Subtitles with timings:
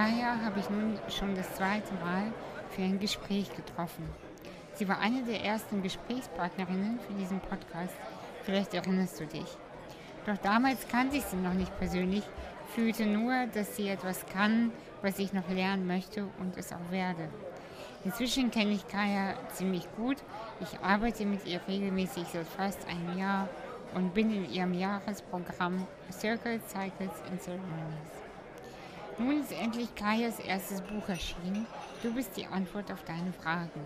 [0.00, 2.32] Kaya habe ich nun schon das zweite Mal
[2.70, 4.08] für ein Gespräch getroffen.
[4.72, 7.94] Sie war eine der ersten Gesprächspartnerinnen für diesen Podcast.
[8.42, 9.58] Vielleicht erinnerst du dich.
[10.24, 12.24] Doch damals kannte ich sie noch nicht persönlich,
[12.74, 14.72] fühlte nur, dass sie etwas kann,
[15.02, 17.28] was ich noch lernen möchte und es auch werde.
[18.02, 20.16] Inzwischen kenne ich Kaya ziemlich gut.
[20.60, 23.50] Ich arbeite mit ihr regelmäßig seit fast einem Jahr
[23.94, 28.19] und bin in ihrem Jahresprogramm Circle Cycles and Ceremonies.
[29.20, 31.66] Nun ist endlich Kajas erstes Buch erschienen.
[32.02, 33.82] Du bist die Antwort auf deine Fragen.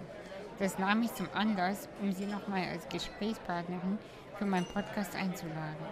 [0.60, 3.98] Das nahm ich zum Anlass, um sie nochmal als Gesprächspartnerin
[4.38, 5.84] für meinen Podcast einzuladen.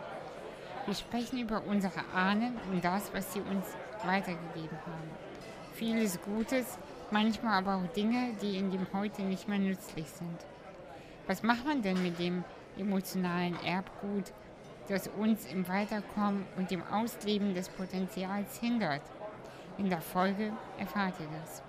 [0.87, 3.67] Wir sprechen über unsere Ahnen und das, was sie uns
[4.05, 5.11] weitergegeben haben.
[5.73, 6.79] Vieles Gutes,
[7.11, 10.39] manchmal aber auch Dinge, die in dem Heute nicht mehr nützlich sind.
[11.27, 12.45] Was macht man denn mit dem
[12.79, 14.33] emotionalen Erbgut,
[14.89, 19.03] das uns im Weiterkommen und dem Ausleben des Potenzials hindert?
[19.79, 21.63] In der Folge erfahrt ihr das.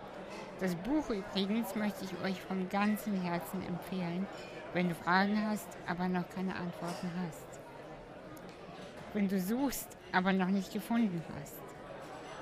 [0.60, 4.28] Das Buch übrigens möchte ich euch vom ganzen Herzen empfehlen,
[4.74, 7.60] wenn du Fragen hast, aber noch keine Antworten hast.
[9.14, 11.56] Wenn du suchst, aber noch nicht gefunden hast.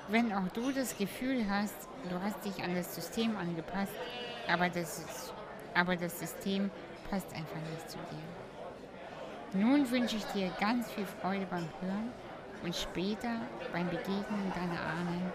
[0.08, 3.92] Wenn auch du das Gefühl hast, du hast dich an das System angepasst,
[4.48, 5.32] aber das,
[5.74, 6.70] aber das System
[7.08, 9.60] passt einfach nicht zu dir.
[9.60, 12.10] Nun wünsche ich dir ganz viel Freude beim Hören
[12.62, 13.36] und später
[13.72, 15.32] beim Begegnen deiner Ahnen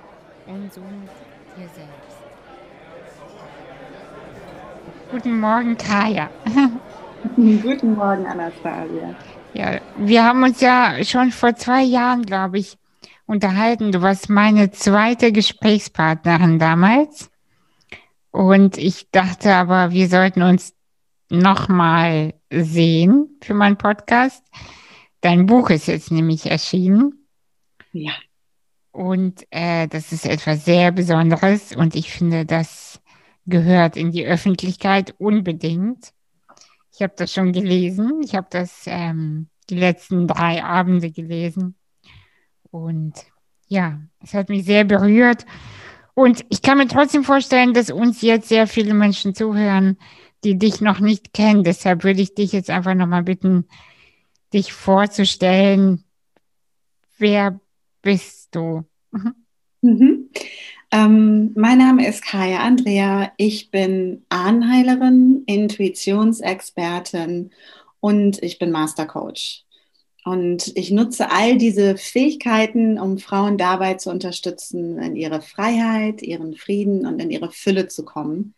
[0.47, 1.09] und somit
[1.57, 2.17] dir selbst.
[5.11, 6.29] Guten Morgen, Kaya.
[7.35, 9.15] Guten Morgen, Anastasia.
[9.53, 12.77] Ja, wir haben uns ja schon vor zwei Jahren, glaube ich,
[13.25, 13.91] unterhalten.
[13.91, 17.29] Du warst meine zweite Gesprächspartnerin damals.
[18.31, 20.73] Und ich dachte aber, wir sollten uns
[21.29, 24.43] nochmal sehen für meinen Podcast.
[25.21, 27.25] Dein Buch ist jetzt nämlich erschienen.
[27.91, 28.13] Ja.
[28.97, 32.99] Und äh, das ist etwas sehr Besonderes und ich finde, das
[33.45, 36.13] gehört in die Öffentlichkeit unbedingt.
[36.91, 38.21] Ich habe das schon gelesen.
[38.23, 41.75] Ich habe das ähm, die letzten drei Abende gelesen.
[42.71, 43.13] Und
[43.67, 45.45] ja, es hat mich sehr berührt.
[46.15, 49.99] Und ich kann mir trotzdem vorstellen, dass uns jetzt sehr viele Menschen zuhören,
[50.43, 51.63] die dich noch nicht kennen.
[51.63, 53.67] Deshalb würde ich dich jetzt einfach nochmal bitten,
[54.53, 56.03] dich vorzustellen.
[57.19, 57.59] Wer
[58.01, 58.83] bist du?
[59.11, 59.35] Mhm.
[59.81, 60.29] Mhm.
[60.91, 63.31] Ähm, mein Name ist Kaya Andrea.
[63.37, 67.51] Ich bin Ahnenheilerin, Intuitionsexpertin
[67.99, 69.65] und ich bin Mastercoach.
[70.23, 76.55] Und ich nutze all diese Fähigkeiten, um Frauen dabei zu unterstützen, in ihre Freiheit, ihren
[76.55, 78.53] Frieden und in ihre Fülle zu kommen.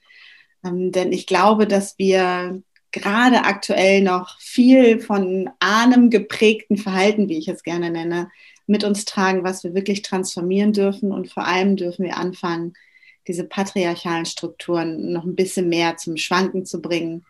[0.66, 7.38] Ähm, denn ich glaube, dass wir gerade aktuell noch viel von Ahnem geprägten Verhalten, wie
[7.38, 8.32] ich es gerne nenne,
[8.70, 11.12] mit uns tragen, was wir wirklich transformieren dürfen.
[11.12, 12.74] Und vor allem dürfen wir anfangen,
[13.28, 17.26] diese patriarchalen Strukturen noch ein bisschen mehr zum Schwanken zu bringen,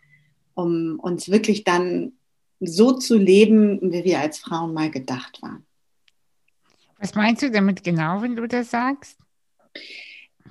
[0.54, 2.12] um uns wirklich dann
[2.60, 5.64] so zu leben, wie wir als Frauen mal gedacht waren.
[6.98, 9.16] Was meinst du damit genau, wenn du das sagst?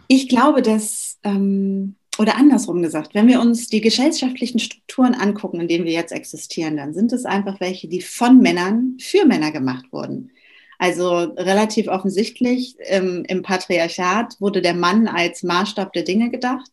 [0.08, 5.68] Ich glaube, dass, ähm, oder andersrum gesagt, wenn wir uns die gesellschaftlichen Strukturen angucken, in
[5.68, 9.86] denen wir jetzt existieren, dann sind es einfach welche, die von Männern für Männer gemacht
[9.92, 10.32] wurden.
[10.80, 16.72] Also relativ offensichtlich ähm, im Patriarchat wurde der Mann als Maßstab der Dinge gedacht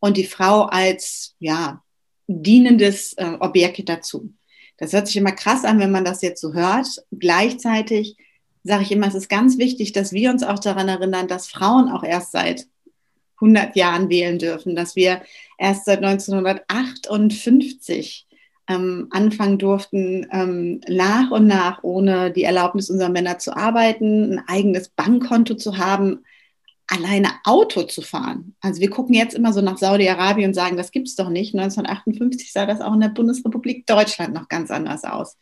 [0.00, 1.80] und die Frau als ja,
[2.26, 4.32] dienendes äh, Objekt dazu.
[4.78, 6.88] Das hört sich immer krass an, wenn man das jetzt so hört.
[7.16, 8.16] Gleichzeitig
[8.64, 11.88] sage ich immer, es ist ganz wichtig, dass wir uns auch daran erinnern, dass Frauen
[11.88, 12.66] auch erst seit
[13.36, 15.22] 100 Jahren wählen dürfen, dass wir
[15.56, 18.26] erst seit 1958
[18.68, 24.48] ähm, anfangen durften, ähm, nach und nach ohne die Erlaubnis unserer Männer zu arbeiten, ein
[24.48, 26.24] eigenes Bankkonto zu haben,
[26.88, 28.54] alleine Auto zu fahren.
[28.60, 31.54] Also wir gucken jetzt immer so nach Saudi-Arabien und sagen, das gibt es doch nicht.
[31.54, 35.36] 1958 sah das auch in der Bundesrepublik Deutschland noch ganz anders aus.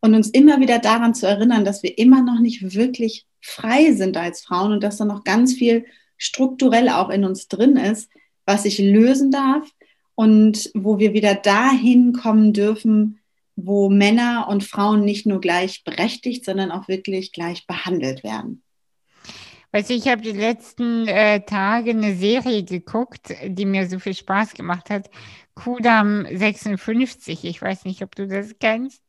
[0.00, 4.16] Und uns immer wieder daran zu erinnern, dass wir immer noch nicht wirklich frei sind
[4.16, 5.86] als Frauen und dass da noch ganz viel
[6.18, 8.10] strukturell auch in uns drin ist,
[8.46, 9.66] was sich lösen darf
[10.14, 13.18] und wo wir wieder dahin kommen dürfen,
[13.56, 18.62] wo Männer und Frauen nicht nur gleichberechtigt, sondern auch wirklich gleich behandelt werden.
[19.72, 24.14] Weißt du, ich habe die letzten äh, Tage eine Serie geguckt, die mir so viel
[24.14, 25.10] Spaß gemacht hat.
[25.54, 27.44] Kudam 56.
[27.44, 29.02] Ich weiß nicht, ob du das kennst.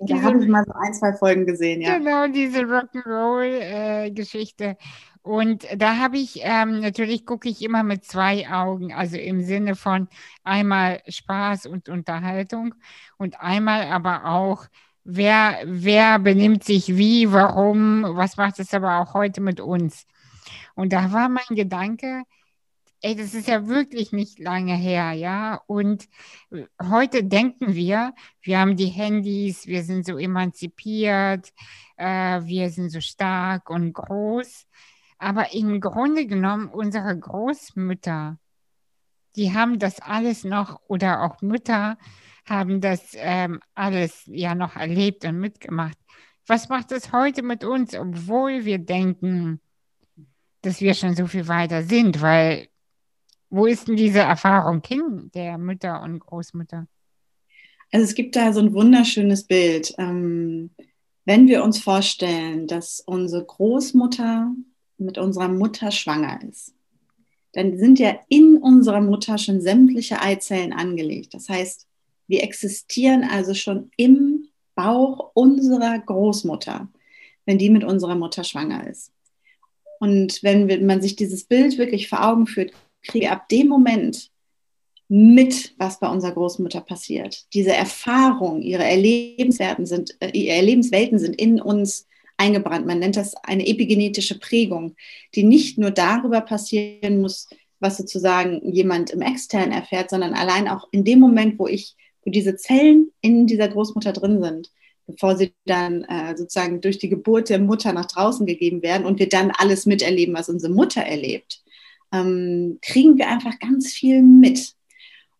[0.00, 1.96] Da habe ich mal so ein, zwei Folgen gesehen, ja.
[1.96, 4.64] Genau, diese Rock'n'Roll-Geschichte.
[4.64, 4.76] Äh,
[5.24, 9.74] und da habe ich, ähm, natürlich gucke ich immer mit zwei Augen, also im Sinne
[9.74, 10.06] von
[10.42, 12.74] einmal Spaß und Unterhaltung
[13.16, 14.66] und einmal aber auch
[15.02, 20.06] wer, wer benimmt sich wie, warum, was macht es aber auch heute mit uns.
[20.74, 22.24] Und da war mein Gedanke,
[23.00, 25.62] ey, das ist ja wirklich nicht lange her, ja.
[25.66, 26.06] Und
[26.50, 31.52] äh, heute denken wir, wir haben die Handys, wir sind so emanzipiert,
[31.96, 34.66] äh, wir sind so stark und groß.
[35.24, 38.38] Aber im Grunde genommen, unsere Großmütter,
[39.36, 41.96] die haben das alles noch, oder auch Mütter
[42.44, 45.96] haben das ähm, alles ja noch erlebt und mitgemacht.
[46.46, 49.62] Was macht es heute mit uns, obwohl wir denken,
[50.60, 52.20] dass wir schon so viel weiter sind?
[52.20, 52.68] Weil
[53.48, 56.86] wo ist denn diese Erfahrung hin der Mütter und Großmütter?
[57.90, 59.94] Also es gibt da so ein wunderschönes Bild.
[59.96, 60.74] Ähm,
[61.24, 64.54] wenn wir uns vorstellen, dass unsere Großmutter
[64.98, 66.74] mit unserer Mutter schwanger ist,
[67.52, 71.34] dann sind ja in unserer Mutter schon sämtliche Eizellen angelegt.
[71.34, 71.86] Das heißt,
[72.26, 76.88] wir existieren also schon im Bauch unserer Großmutter,
[77.46, 79.12] wenn die mit unserer Mutter schwanger ist.
[80.00, 84.30] Und wenn man sich dieses Bild wirklich vor Augen führt, kriege ab dem Moment
[85.08, 87.46] mit, was bei unserer Großmutter passiert.
[87.52, 92.86] Diese Erfahrung, ihre Erlebenswerten sind, äh, ihre Erlebenswelten sind in uns eingebrannt.
[92.86, 94.96] Man nennt das eine epigenetische Prägung,
[95.34, 97.48] die nicht nur darüber passieren muss,
[97.80, 101.94] was sozusagen jemand im Externen erfährt, sondern allein auch in dem Moment, wo ich,
[102.24, 104.70] wo diese Zellen in dieser Großmutter drin sind,
[105.06, 109.18] bevor sie dann äh, sozusagen durch die Geburt der Mutter nach draußen gegeben werden und
[109.18, 111.64] wir dann alles miterleben, was unsere Mutter erlebt
[112.14, 114.74] ähm, kriegen wir einfach ganz viel mit.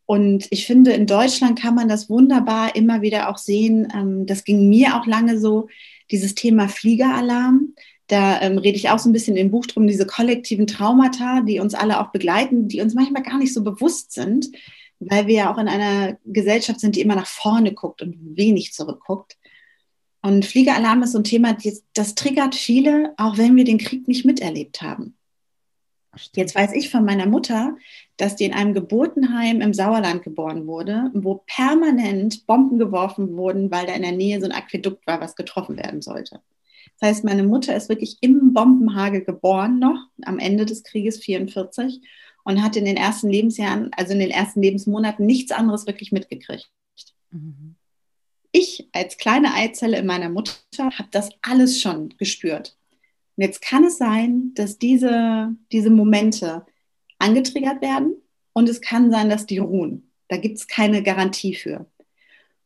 [0.07, 3.89] Und ich finde, in Deutschland kann man das wunderbar immer wieder auch sehen.
[3.95, 5.69] Ähm, das ging mir auch lange so,
[6.11, 7.75] dieses Thema Fliegeralarm.
[8.09, 11.59] Da ähm, rede ich auch so ein bisschen im Buch drum, diese kollektiven Traumata, die
[11.59, 14.51] uns alle auch begleiten, die uns manchmal gar nicht so bewusst sind,
[15.01, 18.75] weil wir ja auch in einer Gesellschaft sind, die immer nach vorne guckt und wenig
[18.75, 19.39] zurückguckt.
[20.21, 21.57] Und Fliegeralarm ist so ein Thema,
[21.95, 25.17] das triggert viele, auch wenn wir den Krieg nicht miterlebt haben.
[26.35, 27.77] Jetzt weiß ich von meiner Mutter,
[28.17, 33.87] dass die in einem Geburtenheim im Sauerland geboren wurde, wo permanent Bomben geworfen wurden, weil
[33.87, 36.41] da in der Nähe so ein Aquädukt war, was getroffen werden sollte.
[37.01, 42.01] Das heißt, meine Mutter ist wirklich im Bombenhagel geboren noch, am Ende des Krieges 44
[42.45, 46.71] und hat in den ersten Lebensjahren, also in den ersten Lebensmonaten nichts anderes wirklich mitgekriegt.
[47.31, 47.75] Mhm.
[48.53, 52.77] Ich als kleine Eizelle in meiner Mutter habe das alles schon gespürt.
[53.37, 56.65] Und jetzt kann es sein, dass diese, diese Momente
[57.19, 58.17] angetriggert werden
[58.53, 60.11] und es kann sein, dass die ruhen.
[60.29, 61.81] Da gibt es keine Garantie für.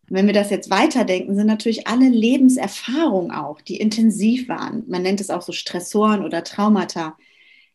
[0.08, 5.02] Und wenn wir das jetzt weiterdenken, sind natürlich alle Lebenserfahrungen auch, die intensiv waren, man
[5.02, 7.16] nennt es auch so Stressoren oder Traumata,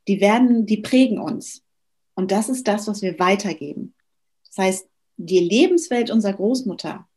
[0.07, 1.63] die werden, die prägen uns.
[2.15, 3.95] Und das ist das, was wir weitergeben.
[4.47, 4.87] Das heißt,
[5.17, 7.07] die Lebenswelt unserer Großmutter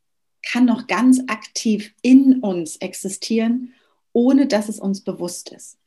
[0.42, 3.74] kann noch ganz aktiv in uns existieren
[4.16, 5.78] ohne dass es uns bewusst ist.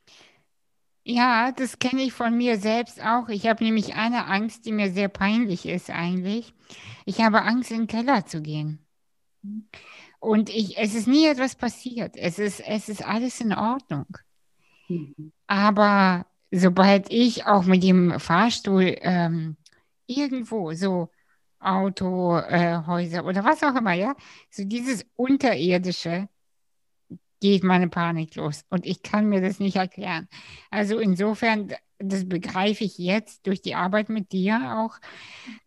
[1.04, 3.28] Ja, das kenne ich von mir selbst auch.
[3.30, 6.54] Ich habe nämlich eine Angst, die mir sehr peinlich ist eigentlich.
[7.06, 8.86] Ich habe Angst, in den Keller zu gehen.
[10.20, 12.16] Und ich, es ist nie etwas passiert.
[12.18, 14.06] Es ist, es ist alles in Ordnung.
[15.48, 19.58] Aber sobald ich auch mit dem Fahrstuhl ähm,
[20.06, 21.10] irgendwo so
[21.60, 24.16] Autohäuser äh, oder was auch immer, ja,
[24.52, 26.30] so dieses Unterirdische,
[27.40, 28.66] geht meine Panik los.
[28.70, 30.28] Und ich kann mir das nicht erklären.
[30.70, 34.98] Also insofern, das begreife ich jetzt durch die Arbeit mit dir auch.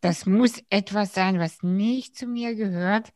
[0.00, 3.12] Das muss etwas sein, was nicht zu mir gehört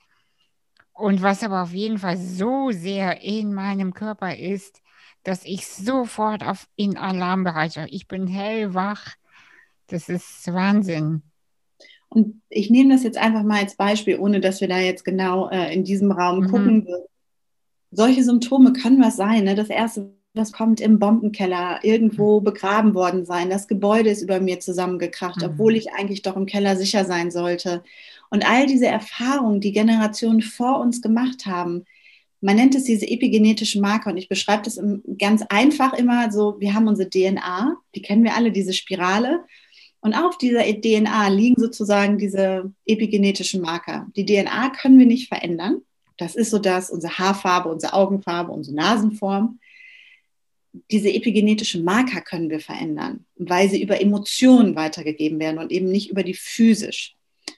[0.92, 4.82] und was aber auf jeden Fall so sehr in meinem Körper ist,
[5.22, 7.86] dass ich sofort auf in Alarm bereite.
[7.90, 9.14] Ich bin hellwach.
[9.88, 11.22] Das ist Wahnsinn.
[12.08, 15.50] Und ich nehme das jetzt einfach mal als Beispiel, ohne dass wir da jetzt genau
[15.50, 16.50] äh, in diesem Raum mhm.
[16.50, 17.06] gucken würden
[17.96, 19.44] solche Symptome können was sein.
[19.44, 19.54] Ne?
[19.54, 22.44] Das erste, das kommt im Bombenkeller, irgendwo mhm.
[22.44, 23.50] begraben worden sein.
[23.50, 25.48] Das Gebäude ist über mir zusammengekracht, mhm.
[25.48, 27.82] obwohl ich eigentlich doch im Keller sicher sein sollte.
[28.30, 31.84] Und all diese Erfahrungen, die Generationen vor uns gemacht haben,
[32.42, 34.78] man nennt es diese epigenetischen Marker und ich beschreibe das
[35.18, 39.40] ganz einfach immer so, wir haben unsere DNA, die kennen wir alle, diese Spirale.
[40.00, 44.06] Und auf dieser DNA liegen sozusagen diese epigenetischen Marker.
[44.14, 45.80] Die DNA können wir nicht verändern.
[46.16, 49.60] Das ist so das, unsere Haarfarbe, unsere Augenfarbe, unsere Nasenform.
[50.90, 56.10] Diese epigenetischen Marker können wir verändern, weil sie über Emotionen weitergegeben werden und eben nicht
[56.10, 57.16] über die physisch,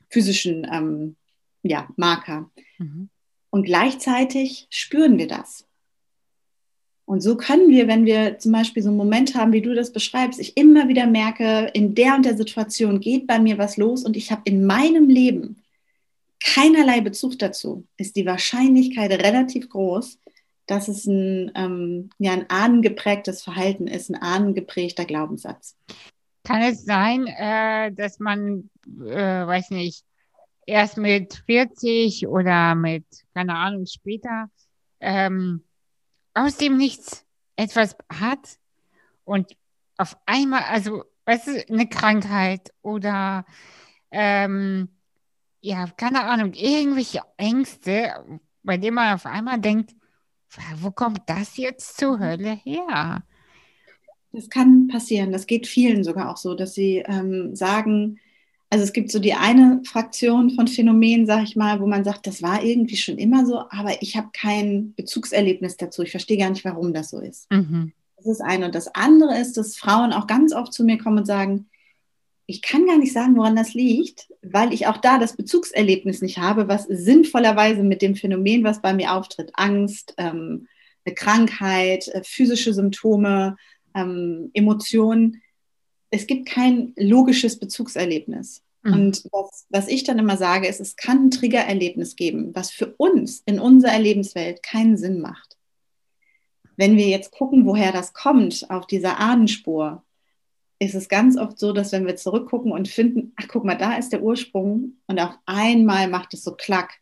[0.09, 1.17] physischen ähm,
[1.63, 2.51] ja, Marker.
[2.79, 3.09] Mhm.
[3.51, 5.65] Und gleichzeitig spüren wir das.
[7.09, 9.95] Und so können wir, wenn wir zum Beispiel so einen Moment haben, wie du das
[9.95, 14.05] beschreibst, ich immer wieder merke, in der und der Situation geht bei mir was los
[14.05, 15.57] und ich habe in meinem Leben
[16.41, 20.19] keinerlei Bezug dazu, ist die Wahrscheinlichkeit relativ groß,
[20.67, 25.77] dass es ein, ähm, ja, ein ahnengeprägtes Verhalten ist, ein ahnengeprägter Glaubenssatz.
[26.45, 30.05] Kann es sein, äh, dass man, äh, weiß nicht,
[30.67, 33.05] erst mit 40 oder mit,
[33.35, 34.51] keine Ahnung, später
[35.01, 35.65] ähm,
[36.35, 37.25] aus dem Nichts
[37.57, 38.59] etwas hat
[39.25, 39.57] und
[39.97, 43.45] auf einmal, also, weißt du, eine Krankheit oder
[44.11, 44.89] ähm,
[45.61, 48.13] ja, keine Ahnung, irgendwelche Ängste,
[48.63, 49.95] bei denen man auf einmal denkt,
[50.81, 53.23] wo kommt das jetzt zur Hölle her?
[54.33, 55.33] Das kann passieren.
[55.33, 58.21] Das geht vielen sogar auch so, dass sie ähm, sagen,
[58.71, 62.27] also es gibt so die eine Fraktion von Phänomenen, sag ich mal, wo man sagt,
[62.27, 66.03] das war irgendwie schon immer so, aber ich habe kein Bezugserlebnis dazu.
[66.03, 67.51] Ich verstehe gar nicht, warum das so ist.
[67.51, 67.93] Mhm.
[68.17, 68.67] Das ist eine.
[68.67, 71.69] Und das andere ist, dass Frauen auch ganz oft zu mir kommen und sagen,
[72.51, 76.39] ich kann gar nicht sagen, woran das liegt, weil ich auch da das Bezugserlebnis nicht
[76.39, 80.67] habe, was sinnvollerweise mit dem Phänomen, was bei mir auftritt, Angst, ähm,
[81.05, 83.59] eine Krankheit, äh, physische Symptome,
[83.95, 85.43] ähm, Emotionen,
[86.11, 88.63] es gibt kein logisches Bezugserlebnis.
[88.83, 88.93] Mhm.
[88.95, 92.95] Und was, was ich dann immer sage, ist, es kann ein Triggererlebnis geben, was für
[92.97, 95.59] uns in unserer Erlebenswelt keinen Sinn macht.
[96.79, 100.03] Wenn wir jetzt gucken, woher das kommt auf dieser Ahnenspur,
[100.79, 103.97] ist es ganz oft so, dass wenn wir zurückgucken und finden, ach guck mal, da
[103.97, 106.93] ist der Ursprung und auf einmal macht es so klack,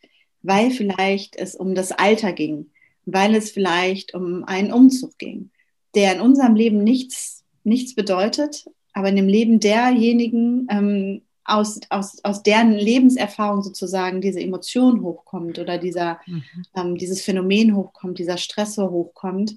[0.42, 2.70] weil vielleicht es um das Alter ging,
[3.04, 5.50] weil es vielleicht um einen Umzug ging,
[5.94, 12.24] der in unserem Leben nichts, nichts bedeutet, aber in dem Leben derjenigen, ähm, aus, aus,
[12.24, 16.42] aus deren Lebenserfahrung sozusagen diese Emotion hochkommt oder dieser, mhm.
[16.74, 19.56] ähm, dieses Phänomen hochkommt, dieser Stressor hochkommt,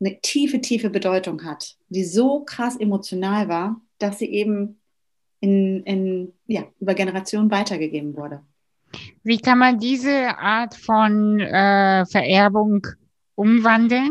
[0.00, 4.80] eine tiefe, tiefe Bedeutung hat, die so krass emotional war, dass sie eben
[5.40, 8.42] in, in, ja, über Generationen weitergegeben wurde.
[9.22, 12.86] Wie kann man diese Art von äh, Vererbung
[13.34, 14.10] umwandeln?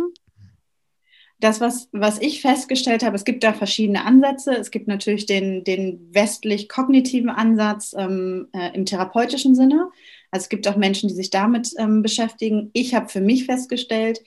[1.41, 4.51] Das, was, was ich festgestellt habe, es gibt da verschiedene Ansätze.
[4.51, 9.89] Es gibt natürlich den, den westlich-kognitiven Ansatz ähm, äh, im therapeutischen Sinne.
[10.31, 12.69] Also es gibt auch Menschen, die sich damit ähm, beschäftigen.
[12.73, 14.19] Ich habe für mich festgestellt,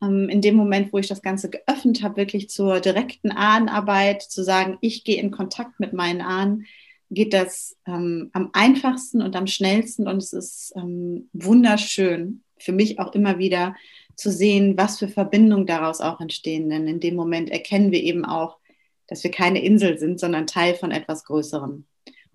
[0.00, 4.78] in dem Moment, wo ich das Ganze geöffnet habe, wirklich zur direkten Ahnenarbeit, zu sagen,
[4.80, 6.66] ich gehe in Kontakt mit meinen Ahnen,
[7.10, 12.98] geht das ähm, am einfachsten und am schnellsten und es ist ähm, wunderschön für mich
[12.98, 13.74] auch immer wieder
[14.14, 16.68] zu sehen, was für Verbindungen daraus auch entstehen.
[16.68, 18.58] Denn in dem Moment erkennen wir eben auch,
[19.06, 21.84] dass wir keine Insel sind, sondern Teil von etwas Größerem.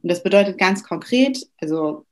[0.01, 2.05] Und das bedeutet ganz konkret, also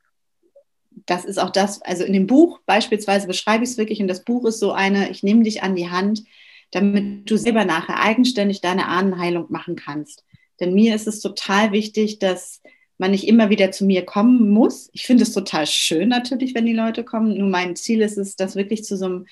[1.05, 4.23] das ist auch das, also in dem Buch beispielsweise beschreibe ich es wirklich und das
[4.23, 6.23] Buch ist so eine, ich nehme dich an die Hand,
[6.71, 10.25] damit du selber nachher eigenständig deine Ahnenheilung machen kannst.
[10.59, 12.61] Denn mir ist es total wichtig, dass
[12.97, 14.89] man nicht immer wieder zu mir kommen muss.
[14.93, 17.37] Ich finde es total schön natürlich, wenn die Leute kommen.
[17.37, 19.25] Nur mein Ziel ist es, das wirklich zu so einem,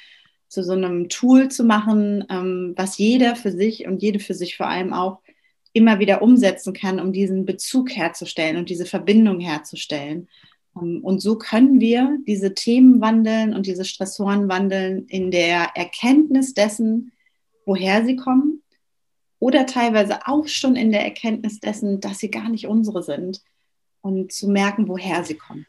[0.47, 4.57] zu so einem Tool zu machen, ähm, was jeder für sich und jede für sich
[4.57, 5.19] vor allem auch
[5.73, 10.27] immer wieder umsetzen kann, um diesen Bezug herzustellen und diese Verbindung herzustellen.
[10.75, 16.53] Ähm, und so können wir diese Themen wandeln und diese Stressoren wandeln in der Erkenntnis
[16.53, 17.11] dessen,
[17.65, 18.61] woher sie kommen
[19.39, 23.41] oder teilweise auch schon in der Erkenntnis dessen, dass sie gar nicht unsere sind
[24.01, 25.65] und zu merken, woher sie kommen.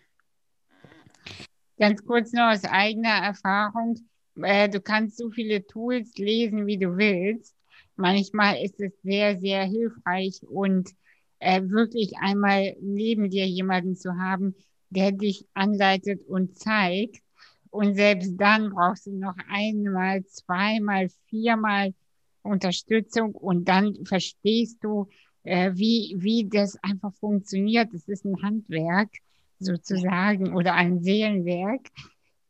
[1.79, 3.99] Ganz kurz nur aus eigener Erfahrung.
[4.37, 7.55] Äh, du kannst so viele Tools lesen, wie du willst.
[7.97, 10.91] Manchmal ist es sehr, sehr hilfreich und
[11.39, 14.55] äh, wirklich einmal neben dir jemanden zu haben,
[14.95, 17.23] der dich anleitet und zeigt.
[17.71, 21.95] Und selbst dann brauchst du noch einmal, zweimal, viermal
[22.43, 25.09] Unterstützung und dann verstehst du,
[25.45, 27.93] äh, wie, wie das einfach funktioniert.
[27.95, 29.11] Es ist ein Handwerk
[29.59, 31.89] sozusagen oder ein Seelenwerk.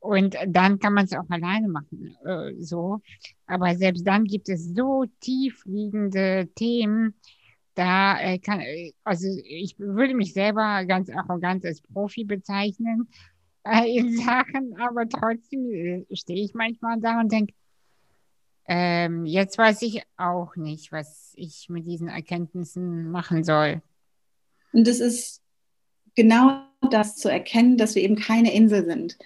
[0.01, 3.01] Und dann kann man es auch alleine machen, äh, so.
[3.47, 7.15] Aber selbst dann gibt es so tiefliegende Themen,
[7.75, 13.09] da äh, kann, äh, also ich würde mich selber ganz arrogant als Profi bezeichnen
[13.65, 17.55] äh, in Sachen, aber trotzdem äh, stehe ich manchmal da und denke,
[18.67, 23.83] ähm, jetzt weiß ich auch nicht, was ich mit diesen Erkenntnissen machen soll.
[24.73, 25.43] Und es ist
[26.15, 29.19] genau das zu erkennen, dass wir eben keine Insel sind.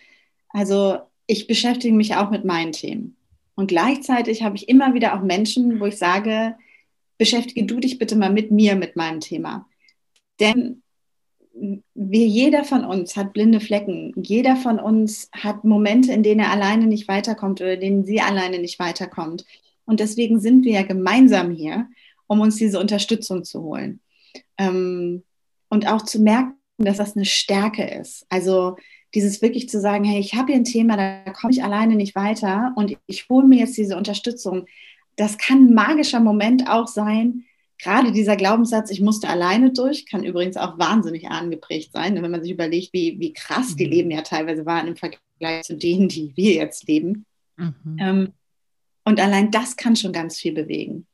[0.48, 3.16] Also ich beschäftige mich auch mit meinen Themen.
[3.54, 6.56] Und gleichzeitig habe ich immer wieder auch Menschen, wo ich sage,
[7.18, 9.68] beschäftige du dich bitte mal mit mir, mit meinem Thema.
[10.40, 10.82] Denn
[11.94, 14.12] wir, jeder von uns hat blinde Flecken.
[14.16, 18.20] Jeder von uns hat Momente, in denen er alleine nicht weiterkommt oder in denen sie
[18.20, 19.44] alleine nicht weiterkommt.
[19.86, 21.88] Und deswegen sind wir ja gemeinsam hier,
[22.26, 24.00] um uns diese Unterstützung zu holen.
[24.58, 25.22] Ähm,
[25.68, 28.26] und auch zu merken, dass das eine Stärke ist.
[28.28, 28.76] Also
[29.14, 32.14] dieses wirklich zu sagen, hey, ich habe hier ein Thema, da komme ich alleine nicht
[32.14, 34.66] weiter und ich hole mir jetzt diese Unterstützung.
[35.16, 37.44] Das kann ein magischer Moment auch sein.
[37.78, 42.42] Gerade dieser Glaubenssatz, ich musste alleine durch, kann übrigens auch wahnsinnig angeprägt sein, wenn man
[42.42, 43.92] sich überlegt, wie, wie krass die mhm.
[43.92, 47.26] Leben ja teilweise waren im Vergleich zu denen, die wir jetzt leben.
[47.56, 47.96] Mhm.
[47.98, 48.32] Ähm,
[49.04, 51.06] und allein das kann schon ganz viel bewegen.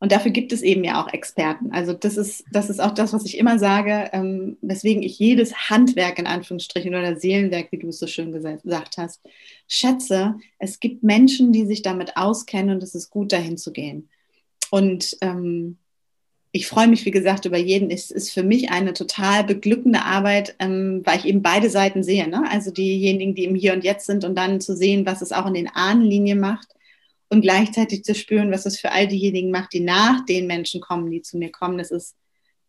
[0.00, 1.72] Und dafür gibt es eben ja auch Experten.
[1.72, 5.70] Also das ist, das ist auch das, was ich immer sage, ähm, weswegen ich jedes
[5.70, 9.20] Handwerk in Anführungsstrichen oder Seelenwerk, wie du es so schön gesagt hast,
[9.66, 10.36] schätze.
[10.58, 14.08] Es gibt Menschen, die sich damit auskennen und es ist gut, dahin zu gehen.
[14.70, 15.78] Und ähm,
[16.52, 17.90] ich freue mich, wie gesagt, über jeden.
[17.90, 22.28] Es ist für mich eine total beglückende Arbeit, ähm, weil ich eben beide Seiten sehe.
[22.28, 22.44] Ne?
[22.48, 25.46] Also diejenigen, die im Hier und Jetzt sind und dann zu sehen, was es auch
[25.46, 26.68] in den Ahnenlinien macht
[27.30, 31.10] und gleichzeitig zu spüren, was es für all diejenigen macht, die nach den Menschen kommen,
[31.10, 31.78] die zu mir kommen.
[31.78, 32.16] Das ist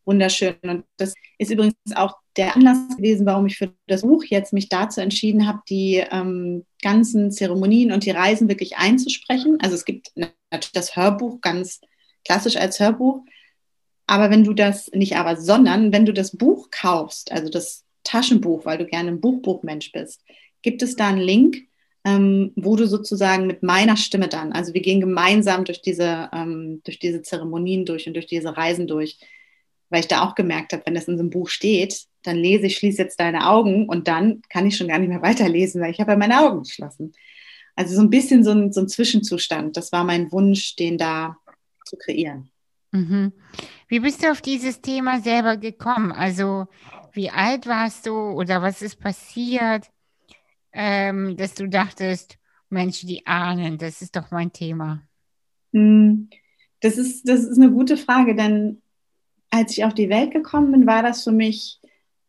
[0.06, 0.56] wunderschön.
[0.63, 4.68] Und das ist übrigens auch der Anlass gewesen, warum ich für das Buch jetzt mich
[4.68, 9.58] dazu entschieden habe, die ähm, ganzen Zeremonien und die Reisen wirklich einzusprechen.
[9.62, 11.80] Also es gibt natürlich das Hörbuch ganz
[12.25, 13.24] klassisch als Hörbuch.
[14.08, 18.66] Aber wenn du das, nicht aber, sondern wenn du das Buch kaufst, also das Taschenbuch,
[18.66, 20.24] weil du gerne ein Buchbuchmensch bist,
[20.62, 21.69] gibt es da einen Link,
[22.10, 26.82] ähm, wo du sozusagen mit meiner Stimme dann, also wir gehen gemeinsam durch diese, ähm,
[26.84, 29.20] durch diese Zeremonien durch und durch diese Reisen durch,
[29.89, 32.68] weil ich da auch gemerkt habe, wenn das in so einem Buch steht, dann lese
[32.68, 35.92] ich, schließe jetzt deine Augen und dann kann ich schon gar nicht mehr weiterlesen, weil
[35.92, 37.13] ich habe ja meine Augen geschlossen.
[37.75, 39.78] Also so ein bisschen so ein, so ein Zwischenzustand.
[39.78, 41.38] Das war mein Wunsch, den da
[41.86, 42.50] zu kreieren.
[42.92, 43.32] Mhm.
[43.88, 46.12] Wie bist du auf dieses Thema selber gekommen?
[46.12, 46.68] Also
[47.13, 49.86] wie alt warst du oder was ist passiert?
[50.72, 52.38] Ähm, dass du dachtest,
[52.70, 55.02] Mensch, die ahnen, das ist doch mein Thema?
[55.74, 56.30] Hm,
[56.82, 58.82] das ist, das ist eine gute Frage, denn
[59.50, 61.80] als ich auf die Welt gekommen bin, war das für mich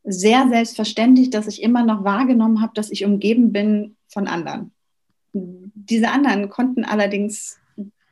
[0.03, 4.73] sehr selbstverständlich, dass ich immer noch wahrgenommen habe, dass ich umgeben bin von anderen.
[5.33, 7.59] Diese anderen konnten allerdings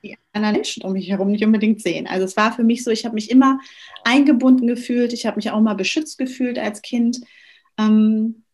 [0.02, 2.06] die anderen Menschen um mich herum nicht unbedingt sehen.
[2.06, 3.58] Also es war für mich so, ich habe mich immer
[4.04, 7.20] eingebunden gefühlt, ich habe mich auch mal beschützt gefühlt als Kind.
[7.78, 8.44] Ähm,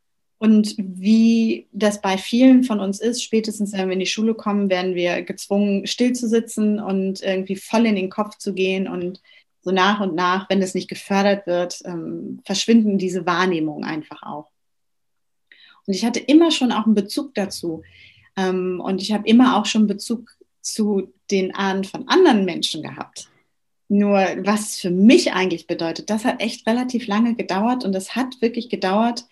[0.45, 4.69] und wie das bei vielen von uns ist, spätestens wenn wir in die Schule kommen,
[4.69, 8.87] werden wir gezwungen, still zu sitzen und irgendwie voll in den Kopf zu gehen.
[8.87, 9.23] Und
[9.63, 14.51] so nach und nach, wenn das nicht gefördert wird, ähm, verschwinden diese Wahrnehmungen einfach auch.
[15.87, 17.83] Und ich hatte immer schon auch einen Bezug dazu.
[18.37, 20.31] Ähm, und ich habe immer auch schon Bezug
[20.61, 23.31] zu den Ahnen von anderen Menschen gehabt.
[23.89, 28.43] Nur was für mich eigentlich bedeutet, das hat echt relativ lange gedauert und es hat
[28.43, 29.25] wirklich gedauert,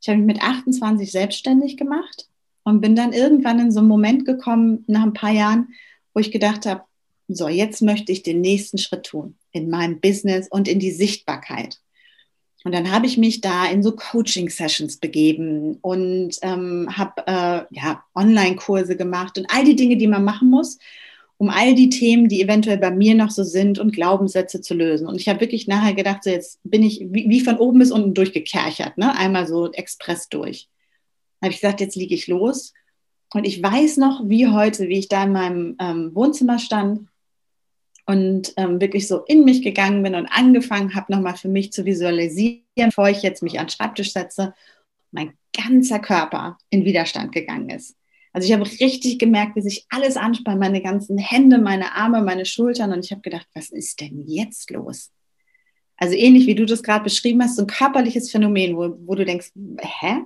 [0.00, 2.26] ich habe mich mit 28 selbstständig gemacht
[2.64, 5.68] und bin dann irgendwann in so einen Moment gekommen, nach ein paar Jahren,
[6.14, 6.82] wo ich gedacht habe,
[7.28, 11.80] so, jetzt möchte ich den nächsten Schritt tun in meinem Business und in die Sichtbarkeit.
[12.64, 18.04] Und dann habe ich mich da in so Coaching-Sessions begeben und ähm, habe äh, ja,
[18.14, 20.78] Online-Kurse gemacht und all die Dinge, die man machen muss,
[21.40, 25.08] um all die Themen, die eventuell bei mir noch so sind und Glaubenssätze zu lösen.
[25.08, 27.90] Und ich habe wirklich nachher gedacht, so jetzt bin ich wie, wie von oben bis
[27.90, 29.16] unten durchgekerchert, ne?
[29.16, 30.68] einmal so express durch.
[31.40, 32.74] Habe ich gesagt, jetzt liege ich los.
[33.32, 37.08] Und ich weiß noch, wie heute, wie ich da in meinem ähm, Wohnzimmer stand
[38.04, 41.86] und ähm, wirklich so in mich gegangen bin und angefangen habe, nochmal für mich zu
[41.86, 44.52] visualisieren, bevor ich jetzt mich an den Schreibtisch setze,
[45.10, 47.96] mein ganzer Körper in Widerstand gegangen ist.
[48.32, 52.46] Also ich habe richtig gemerkt, wie sich alles anspannt, meine ganzen Hände, meine Arme, meine
[52.46, 52.92] Schultern.
[52.92, 55.10] Und ich habe gedacht, was ist denn jetzt los?
[55.96, 59.24] Also ähnlich wie du das gerade beschrieben hast, so ein körperliches Phänomen, wo, wo du
[59.24, 60.22] denkst, hä?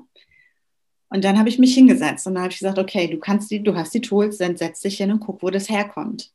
[1.09, 3.62] Und dann habe ich mich hingesetzt und dann habe ich gesagt, okay, du kannst die,
[3.62, 6.33] du hast die Tools, dann setz dich hin und guck, wo das herkommt.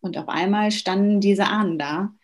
[0.00, 2.14] Und auf einmal standen diese Ahnen da.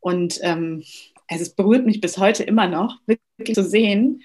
[0.00, 0.82] Und ähm,
[1.28, 4.22] also es berührt mich bis heute immer noch, wirklich zu sehen,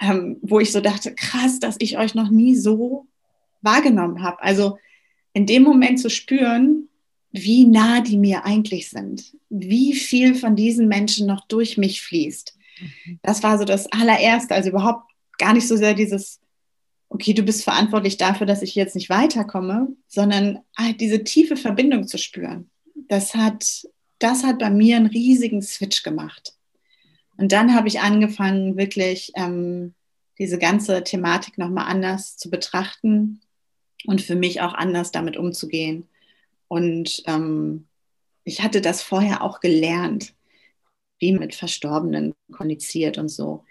[0.00, 3.06] ähm, wo ich so dachte, krass, dass ich euch noch nie so
[3.62, 4.42] wahrgenommen habe.
[4.42, 4.78] Also
[5.32, 6.88] in dem Moment zu spüren,
[7.32, 12.56] wie nah die mir eigentlich sind, wie viel von diesen Menschen noch durch mich fließt.
[12.80, 13.20] Mhm.
[13.22, 16.40] Das war so das allererste, also überhaupt gar nicht so sehr dieses,
[17.08, 22.06] okay, du bist verantwortlich dafür, dass ich jetzt nicht weiterkomme, sondern halt diese tiefe Verbindung
[22.06, 22.68] zu spüren.
[23.08, 23.86] Das hat,
[24.18, 26.54] das hat bei mir einen riesigen Switch gemacht.
[27.36, 29.94] Und dann habe ich angefangen, wirklich ähm,
[30.38, 33.40] diese ganze Thematik nochmal anders zu betrachten
[34.06, 36.08] und für mich auch anders damit umzugehen.
[36.68, 37.86] Und ähm,
[38.44, 40.34] ich hatte das vorher auch gelernt,
[41.18, 43.64] wie mit Verstorbenen kommuniziert und so.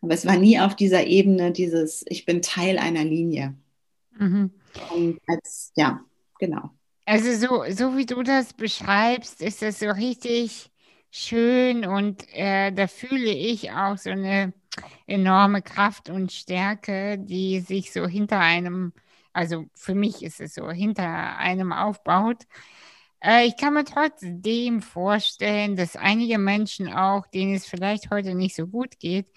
[0.00, 3.54] Aber es war nie auf dieser Ebene dieses, ich bin Teil einer Linie.
[4.18, 4.50] Mhm.
[4.94, 6.00] Und als, ja,
[6.38, 6.70] genau.
[7.04, 10.70] Also so, so wie du das beschreibst, ist das so richtig
[11.10, 14.52] schön und äh, da fühle ich auch so eine
[15.06, 18.92] enorme Kraft und Stärke, die sich so hinter einem,
[19.36, 22.44] also für mich ist es so, hinter einem aufbaut.
[23.20, 28.56] Äh, ich kann mir trotzdem vorstellen, dass einige Menschen auch, denen es vielleicht heute nicht
[28.56, 29.30] so gut geht,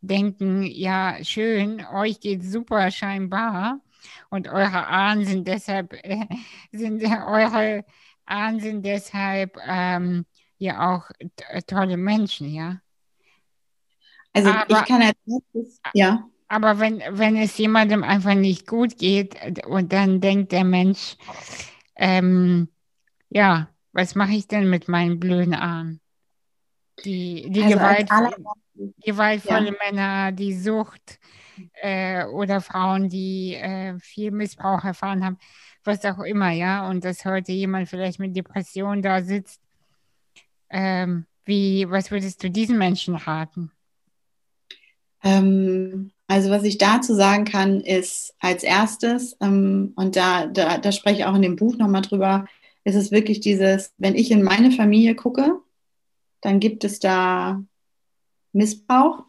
[0.00, 3.80] denken, ja, schön, euch geht super scheinbar
[4.28, 6.26] und eure Ahnen sind deshalb, äh,
[6.72, 7.84] sind äh, eure
[8.26, 10.26] Ahnen sind deshalb ähm,
[10.58, 11.10] ja auch
[11.66, 12.80] tolle Menschen, ja.
[14.34, 16.28] Also aber, ich kann als ja.
[16.48, 21.16] Aber wenn, wenn es jemandem einfach nicht gut geht und dann denkt der Mensch,
[21.96, 22.68] ähm,
[23.30, 26.00] ja, was mache ich denn mit meinen blöden Armen?
[27.04, 28.10] Die, die also Gewalt,
[29.04, 29.74] gewaltvolle ja.
[29.84, 31.18] Männer, die Sucht
[31.74, 35.38] äh, oder Frauen, die äh, viel Missbrauch erfahren haben,
[35.84, 36.88] was auch immer, ja.
[36.88, 39.60] Und dass heute jemand vielleicht mit Depression da sitzt.
[40.68, 43.70] Ähm, wie, was würdest du diesen Menschen raten?
[45.22, 50.92] Ähm, also was ich dazu sagen kann, ist als erstes, ähm, und da, da, da
[50.92, 52.46] spreche ich auch in dem Buch nochmal drüber,
[52.84, 55.60] ist es wirklich dieses, wenn ich in meine Familie gucke,
[56.40, 57.62] dann gibt es da
[58.52, 59.24] Missbrauch,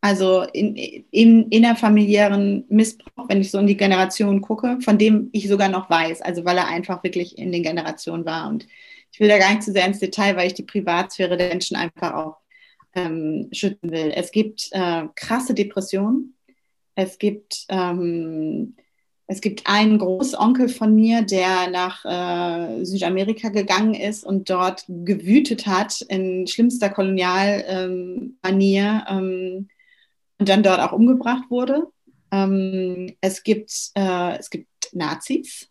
[0.00, 5.48] also in, in, innerfamiliären Missbrauch, wenn ich so in die Generation gucke, von dem ich
[5.48, 8.48] sogar noch weiß, also weil er einfach wirklich in den Generationen war.
[8.48, 8.66] Und
[9.12, 11.76] ich will da gar nicht zu sehr ins Detail, weil ich die Privatsphäre der Menschen
[11.76, 12.36] einfach auch
[12.94, 14.12] ähm, schützen will.
[14.14, 16.34] Es gibt äh, krasse Depressionen.
[16.94, 18.76] Es gibt, ähm,
[19.26, 25.66] es gibt einen Großonkel von mir, der nach äh, Südamerika gegangen ist und dort gewütet
[25.66, 29.68] hat in schlimmster Kolonialmanier ähm,
[30.38, 31.88] und dann dort auch umgebracht wurde.
[32.30, 35.68] Ähm, es, gibt, äh, es gibt Nazis.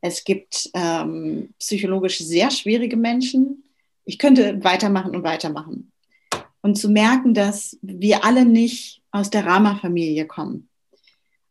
[0.00, 3.64] Es gibt ähm, psychologisch sehr schwierige Menschen.
[4.04, 5.92] Ich könnte weitermachen und weitermachen
[6.64, 10.68] und zu merken, dass wir alle nicht aus der Rama-Familie kommen.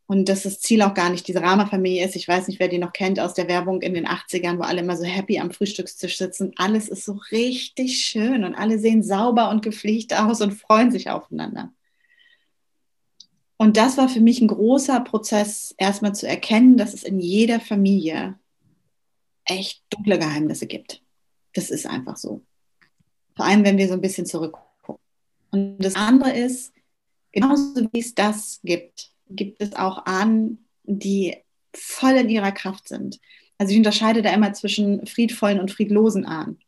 [0.06, 2.17] Und dass das Ziel auch gar nicht diese Rama-Familie ist.
[2.17, 4.82] Ich weiß nicht, wer die noch kennt aus der Werbung in den 80ern, wo alle
[4.82, 6.52] immer so happy am Frühstückstisch sitzen.
[6.58, 11.10] Alles ist so richtig schön und alle sehen sauber und gepflegt aus und freuen sich
[11.10, 11.71] aufeinander.
[13.56, 17.62] Und das war für mich ein großer Prozess, erstmal zu erkennen, dass es in jeder
[17.62, 18.38] Familie
[19.45, 21.02] echt dunkle Geheimnisse gibt.
[21.54, 22.41] Das ist einfach so.
[23.38, 25.02] Vor allem, wenn wir so ein bisschen zurückgucken.
[25.52, 26.73] Und das andere ist,
[27.34, 31.36] genauso wie es das gibt, gibt es auch Ahnen, die
[31.76, 33.19] voll in ihrer Kraft sind.
[33.58, 36.60] Also ich unterscheide da immer zwischen friedvollen und friedlosen Ahnen.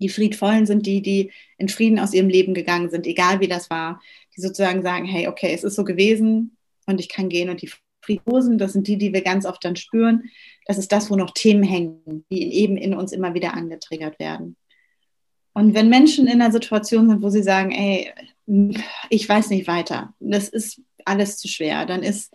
[0.00, 3.68] Die friedvollen sind die, die in Frieden aus ihrem Leben gegangen sind, egal wie das
[3.68, 4.00] war.
[4.36, 6.56] Die sozusagen sagen, hey, okay, es ist so gewesen
[6.86, 7.50] und ich kann gehen.
[7.50, 7.70] Und die
[8.04, 10.30] friedlosen, das sind die, die wir ganz oft dann spüren.
[10.66, 14.56] Das ist das, wo noch Themen hängen, die eben in uns immer wieder angetriggert werden.
[15.52, 18.12] Und wenn Menschen in einer Situation sind, wo sie sagen, ey,
[19.10, 22.32] ich weiß nicht weiter, das ist alles zu schwer, dann ist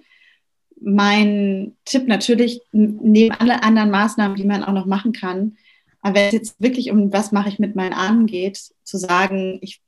[0.80, 5.58] mein Tipp natürlich, neben alle anderen Maßnahmen, die man auch noch machen kann,
[6.04, 9.58] aber wenn es jetzt wirklich um was mache ich mit meinen Armen geht, zu sagen,
[9.62, 9.82] ich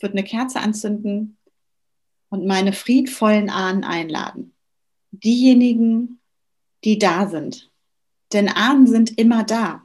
[0.00, 1.38] würde eine Kerze anzünden
[2.28, 4.52] und meine friedvollen Ahnen einladen.
[5.12, 6.20] Diejenigen,
[6.84, 7.70] die da sind.
[8.32, 9.82] Denn Ahnen sind immer da.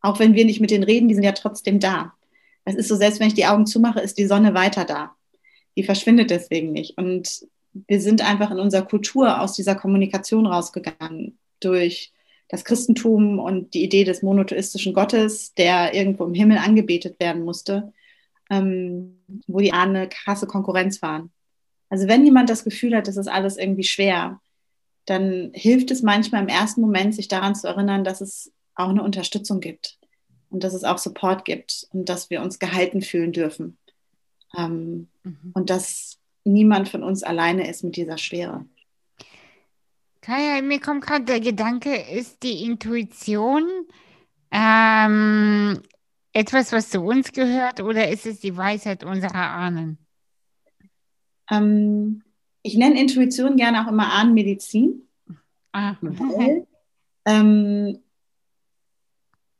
[0.00, 2.12] Auch wenn wir nicht mit denen reden, die sind ja trotzdem da.
[2.64, 5.14] Es ist so, selbst wenn ich die Augen zumache, ist die Sonne weiter da.
[5.76, 6.96] Die verschwindet deswegen nicht.
[6.96, 12.12] Und wir sind einfach in unserer Kultur aus dieser Kommunikation rausgegangen durch
[12.48, 17.92] das Christentum und die Idee des monotheistischen Gottes, der irgendwo im Himmel angebetet werden musste,
[18.50, 21.32] ähm, wo die eine krasse Konkurrenz waren.
[21.88, 24.40] Also wenn jemand das Gefühl hat, das ist alles irgendwie schwer,
[25.06, 29.02] dann hilft es manchmal im ersten Moment, sich daran zu erinnern, dass es auch eine
[29.02, 29.98] Unterstützung gibt
[30.54, 33.76] und dass es auch Support gibt und dass wir uns gehalten fühlen dürfen.
[34.56, 35.50] Ähm, mhm.
[35.52, 38.64] Und dass niemand von uns alleine ist mit dieser Schwere.
[40.20, 43.64] Kaya, mir kommt gerade der Gedanke, ist die Intuition
[44.52, 45.82] ähm,
[46.32, 49.98] etwas, was zu uns gehört oder ist es die Weisheit unserer Ahnen?
[51.50, 52.22] Ähm,
[52.62, 55.02] ich nenne Intuition gerne auch immer Ahnenmedizin.
[55.72, 55.96] Ah.
[56.00, 56.64] Weil,
[57.24, 57.98] ähm,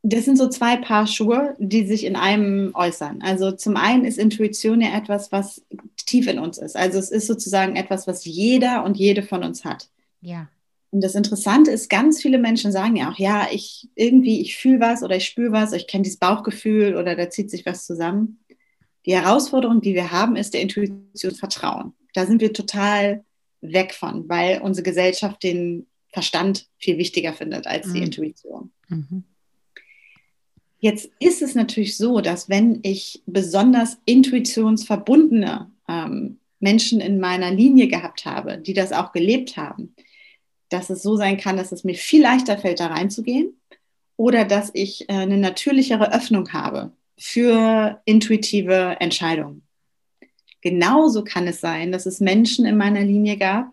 [0.06, 3.22] das sind so zwei Paar Schuhe, die sich in einem äußern.
[3.22, 5.64] Also zum einen ist Intuition ja etwas, was
[5.96, 6.76] tief in uns ist.
[6.76, 9.88] Also es ist sozusagen etwas, was jeder und jede von uns hat.
[10.20, 10.48] Ja.
[10.90, 14.80] Und das Interessante ist, ganz viele Menschen sagen ja auch, ja, ich irgendwie, ich fühle
[14.80, 18.44] was oder ich spüre was, ich kenne dieses Bauchgefühl oder da zieht sich was zusammen.
[19.06, 21.94] Die Herausforderung, die wir haben, ist der Intuition Vertrauen.
[22.12, 23.24] Da sind wir total
[23.62, 28.04] weg von, weil unsere Gesellschaft den Verstand viel wichtiger findet als die mhm.
[28.04, 28.70] Intuition.
[28.88, 29.24] Mhm.
[30.84, 37.88] Jetzt ist es natürlich so, dass wenn ich besonders intuitionsverbundene ähm, Menschen in meiner Linie
[37.88, 39.94] gehabt habe, die das auch gelebt haben,
[40.68, 43.58] dass es so sein kann, dass es mir viel leichter fällt, da reinzugehen
[44.18, 49.62] oder dass ich äh, eine natürlichere Öffnung habe für intuitive Entscheidungen.
[50.60, 53.72] Genauso kann es sein, dass es Menschen in meiner Linie gab,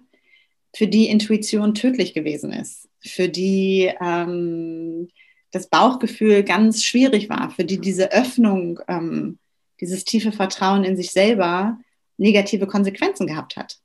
[0.74, 5.10] für die Intuition tödlich gewesen ist, für die ähm,
[5.52, 9.38] das Bauchgefühl ganz schwierig war, für die diese Öffnung, ähm,
[9.80, 11.78] dieses tiefe Vertrauen in sich selber
[12.18, 13.80] negative Konsequenzen gehabt hat.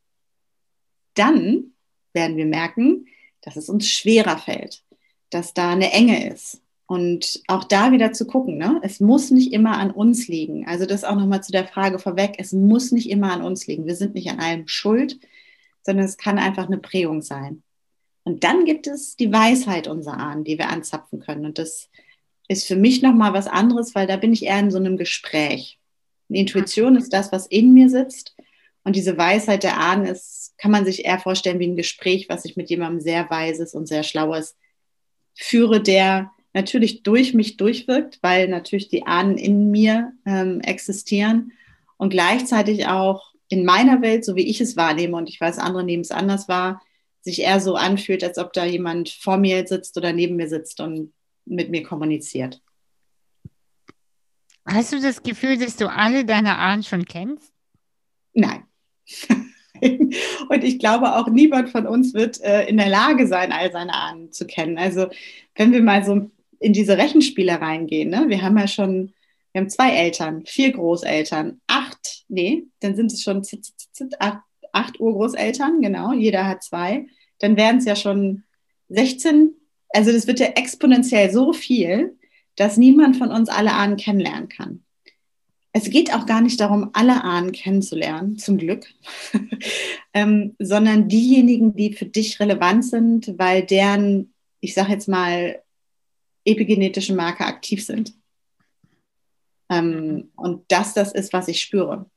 [1.15, 1.73] Dann
[2.13, 3.07] werden wir merken,
[3.43, 4.83] dass es uns schwerer fällt,
[5.31, 6.63] dass da eine Enge ist.
[6.89, 8.79] Und auch da wieder zu gucken, ne?
[8.83, 10.69] es muss nicht immer an uns liegen.
[10.69, 13.87] Also das auch nochmal zu der Frage vorweg, es muss nicht immer an uns liegen.
[13.87, 15.19] Wir sind nicht an allem schuld,
[15.83, 17.65] sondern es kann einfach eine Prägung sein.
[18.27, 21.47] Und dann gibt es die Weisheit unserer Ahnen, die wir anzapfen können.
[21.47, 21.89] Und das
[22.49, 25.79] ist für mich nochmal was anderes, weil da bin ich eher in so einem Gespräch.
[26.29, 28.35] Eine Intuition ist das, was in mir sitzt.
[28.83, 32.45] Und diese Weisheit der Ahnen ist, kann man sich eher vorstellen wie ein Gespräch, was
[32.45, 34.57] ich mit jemandem sehr Weises und sehr Schlaues
[35.37, 41.53] führe, der natürlich durch mich durchwirkt, weil natürlich die Ahnen in mir ähm, existieren
[41.97, 45.85] und gleichzeitig auch in meiner Welt, so wie ich es wahrnehme, und ich weiß, andere
[45.85, 46.83] nehmen es anders wahr,
[47.27, 50.81] sich eher so anfühlt, als ob da jemand vor mir sitzt oder neben mir sitzt
[50.81, 51.13] und
[51.45, 52.63] mit mir kommuniziert.
[54.65, 57.53] Hast du das Gefühl, dass du alle deine Ahnen schon kennst?
[58.33, 58.63] Nein.
[59.81, 63.95] und ich glaube auch niemand von uns wird äh, in der Lage sein, all seine
[63.95, 64.79] Ahnen zu kennen.
[64.79, 65.09] Also
[65.57, 68.27] wenn wir mal so in diese Rechenspiele reingehen, ne?
[68.29, 69.13] wir haben ja schon,
[69.51, 73.43] wir haben zwei Eltern, vier Großeltern, acht, nee, dann sind es schon
[74.21, 74.43] acht,
[74.77, 77.07] acht Urgroßeltern, genau, jeder hat zwei
[77.39, 78.45] dann wären es ja schon
[78.89, 79.55] 16.
[79.91, 82.19] Also das wird ja exponentiell so viel,
[82.57, 84.83] dass niemand von uns alle Ahnen kennenlernen kann.
[85.73, 88.87] Es geht auch gar nicht darum, alle Ahnen kennenzulernen, zum Glück,
[90.15, 95.63] ähm, sondern diejenigen, die für dich relevant sind, weil deren, ich sage jetzt mal,
[96.47, 98.15] epigenetische Marker aktiv sind.
[99.69, 102.09] Ähm, und das, das ist, was ich spüre.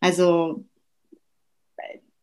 [0.00, 0.64] Also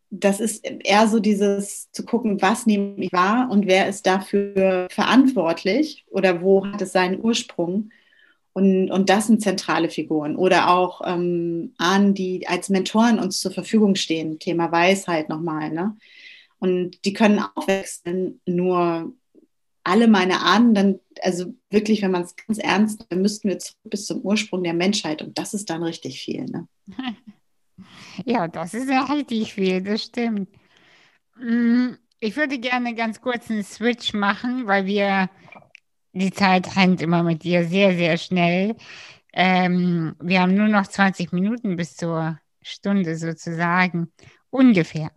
[0.10, 4.88] das ist eher so dieses zu gucken, was nehme ich wahr und wer ist dafür
[4.90, 7.90] verantwortlich oder wo hat es seinen Ursprung.
[8.54, 10.38] Und, und das sind zentrale Figuren.
[10.38, 14.40] Oder auch ähm, Ahnen, die als Mentoren uns zur Verfügung stehen.
[14.40, 15.72] Thema Weisheit nochmal.
[15.72, 15.98] Ne?
[16.60, 18.40] Und die können auch wechseln.
[18.46, 19.12] Nur
[19.84, 23.78] alle meine Ahnen, dann, also wirklich, wenn man es ganz ernst, dann müssten wir zurück
[23.84, 25.22] bis zum Ursprung der Menschheit.
[25.22, 26.46] Und das ist dann richtig viel.
[26.46, 26.68] Ne?
[28.24, 30.50] Ja, das ist ja richtig viel, das stimmt.
[31.38, 35.30] Mm, ich würde gerne ganz kurz einen Switch machen, weil wir,
[36.14, 38.76] die Zeit rennt immer mit dir sehr, sehr schnell.
[39.34, 44.12] Ähm, wir haben nur noch 20 Minuten bis zur Stunde sozusagen,
[44.50, 45.12] ungefähr.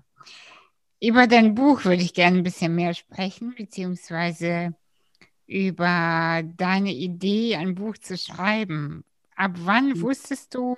[1.00, 4.74] Über dein Buch würde ich gerne ein bisschen mehr sprechen, beziehungsweise
[5.46, 9.04] über deine Idee, ein Buch zu schreiben.
[9.36, 10.02] Ab wann hm.
[10.02, 10.76] wusstest du,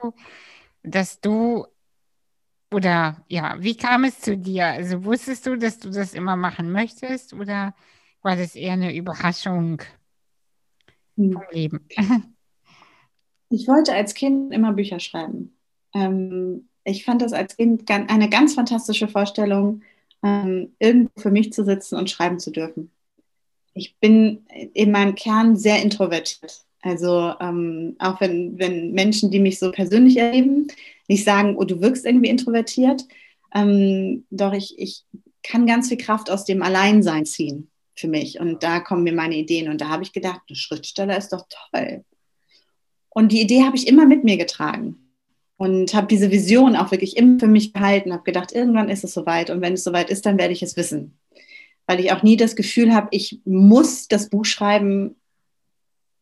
[0.82, 1.66] dass du
[2.72, 4.66] oder ja, wie kam es zu dir?
[4.66, 7.74] Also wusstest du, dass du das immer machen möchtest oder
[8.22, 9.82] war das eher eine Überraschung
[11.16, 11.32] hm.
[11.32, 11.88] vom Leben?
[13.52, 15.58] Ich wollte als Kind immer Bücher schreiben.
[15.92, 19.82] Ähm, ich fand das als Kind eine ganz fantastische Vorstellung,
[20.22, 22.92] ähm, irgendwo für mich zu sitzen und schreiben zu dürfen.
[23.74, 26.64] Ich bin in meinem Kern sehr introvertiert.
[26.82, 30.68] Also ähm, auch wenn, wenn Menschen, die mich so persönlich erleben,
[31.08, 33.04] nicht sagen, oh, du wirkst irgendwie introvertiert,
[33.54, 35.04] ähm, doch ich, ich
[35.42, 38.40] kann ganz viel Kraft aus dem Alleinsein ziehen für mich.
[38.40, 39.68] Und da kommen mir meine Ideen.
[39.68, 42.04] Und da habe ich gedacht, ein Schriftsteller ist doch toll.
[43.10, 45.10] Und die Idee habe ich immer mit mir getragen
[45.56, 49.12] und habe diese Vision auch wirklich immer für mich gehalten, habe gedacht, irgendwann ist es
[49.12, 51.18] soweit und wenn es soweit ist, dann werde ich es wissen.
[51.86, 55.16] Weil ich auch nie das Gefühl habe, ich muss das Buch schreiben,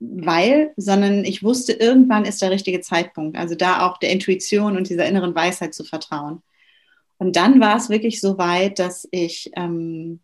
[0.00, 3.36] weil, sondern ich wusste, irgendwann ist der richtige Zeitpunkt.
[3.36, 6.42] Also da auch der Intuition und dieser inneren Weisheit zu vertrauen.
[7.18, 10.20] Und dann war es wirklich so weit, dass ich ähm,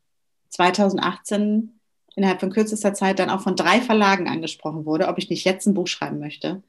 [0.50, 1.80] 2018
[2.14, 5.66] innerhalb von kürzester Zeit dann auch von drei Verlagen angesprochen wurde, ob ich nicht jetzt
[5.66, 6.62] ein Buch schreiben möchte.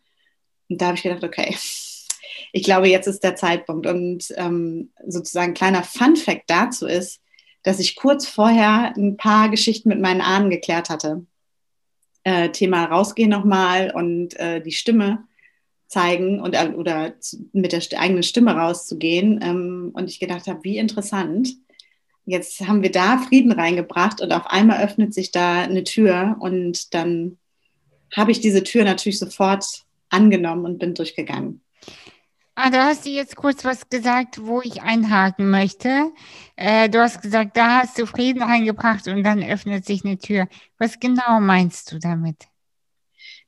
[0.68, 1.56] Und da habe ich gedacht, okay,
[2.52, 3.86] ich glaube, jetzt ist der Zeitpunkt.
[3.86, 7.22] Und ähm, sozusagen ein kleiner Fun-Fact dazu ist,
[7.62, 11.26] dass ich kurz vorher ein paar Geschichten mit meinen Ahnen geklärt hatte
[12.26, 15.24] äh, Thema rausgehen nochmal und äh, die Stimme
[15.88, 17.14] zeigen und, äh, oder
[17.54, 19.40] mit der eigenen Stimme rauszugehen.
[19.42, 21.56] Ähm, und ich gedacht habe, wie interessant.
[22.26, 26.94] Jetzt haben wir da Frieden reingebracht und auf einmal öffnet sich da eine Tür und
[26.96, 27.38] dann
[28.16, 31.62] habe ich diese Tür natürlich sofort angenommen und bin durchgegangen.
[32.56, 36.12] Ah, da hast du jetzt kurz was gesagt, wo ich einhaken möchte.
[36.56, 40.48] Äh, du hast gesagt, da hast du Frieden reingebracht und dann öffnet sich eine Tür.
[40.78, 42.38] Was genau meinst du damit?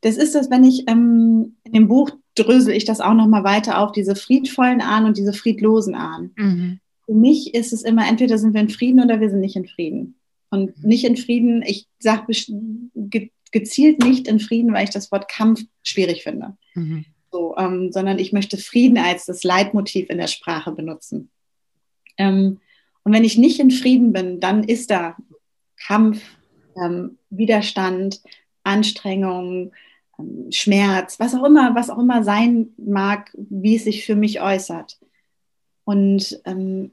[0.02, 3.80] Das ist das, wenn ich ähm, in dem Buch drösel ich das auch nochmal weiter
[3.80, 6.34] auf, diese friedvollen Ahnen und diese friedlosen Ahnen.
[6.36, 6.80] Mhm.
[7.06, 9.68] Für mich ist es immer, entweder sind wir in Frieden oder wir sind nicht in
[9.68, 10.16] Frieden.
[10.50, 12.26] Und nicht in Frieden, ich sage
[13.52, 16.58] gezielt nicht in Frieden, weil ich das Wort Kampf schwierig finde.
[16.76, 17.06] Mhm.
[17.32, 21.30] So, ähm, sondern ich möchte Frieden als das Leitmotiv in der Sprache benutzen.
[22.18, 22.60] Ähm,
[23.04, 25.16] und wenn ich nicht in Frieden bin, dann ist da
[25.86, 26.22] Kampf,
[26.76, 28.22] ähm, Widerstand,
[28.64, 29.72] Anstrengung,
[30.20, 34.42] ähm, Schmerz, was auch immer, was auch immer sein mag, wie es sich für mich
[34.42, 35.00] äußert.
[35.84, 36.92] Und ähm,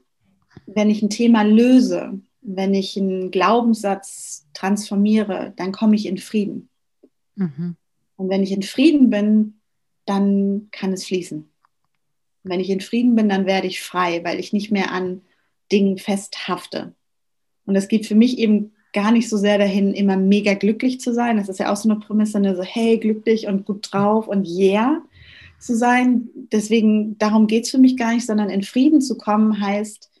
[0.65, 6.69] wenn ich ein Thema löse, wenn ich einen Glaubenssatz transformiere, dann komme ich in Frieden.
[7.35, 7.75] Mhm.
[8.15, 9.54] Und wenn ich in Frieden bin,
[10.05, 11.49] dann kann es fließen.
[12.43, 15.23] wenn ich in Frieden bin, dann werde ich frei, weil ich nicht mehr an
[15.71, 16.93] Dingen festhafte.
[17.65, 21.11] Und es geht für mich eben gar nicht so sehr dahin, immer mega glücklich zu
[21.11, 21.37] sein.
[21.37, 22.55] Das ist ja auch so eine Prämisse, ne?
[22.55, 25.01] so hey, glücklich und gut drauf und yeah
[25.59, 26.29] zu sein.
[26.51, 30.11] Deswegen, darum geht es für mich gar nicht, sondern in Frieden zu kommen heißt,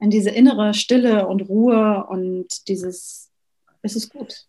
[0.00, 3.30] in diese innere Stille und Ruhe und dieses,
[3.82, 4.46] es ist gut.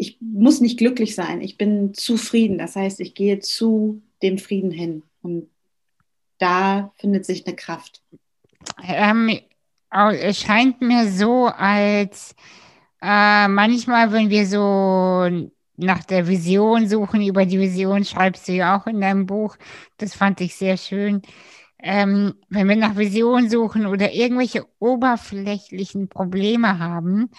[0.00, 2.56] Ich muss nicht glücklich sein, ich bin zufrieden.
[2.56, 5.50] Das heißt, ich gehe zu dem Frieden hin und
[6.38, 8.00] da findet sich eine Kraft.
[8.82, 9.38] Ähm,
[9.90, 12.34] es scheint mir so, als
[13.02, 18.78] äh, manchmal, wenn wir so nach der Vision suchen, über die Vision schreibst du ja
[18.78, 19.56] auch in deinem Buch,
[19.98, 21.20] das fand ich sehr schön,
[21.78, 27.30] ähm, wenn wir nach Visionen suchen oder irgendwelche oberflächlichen Probleme haben,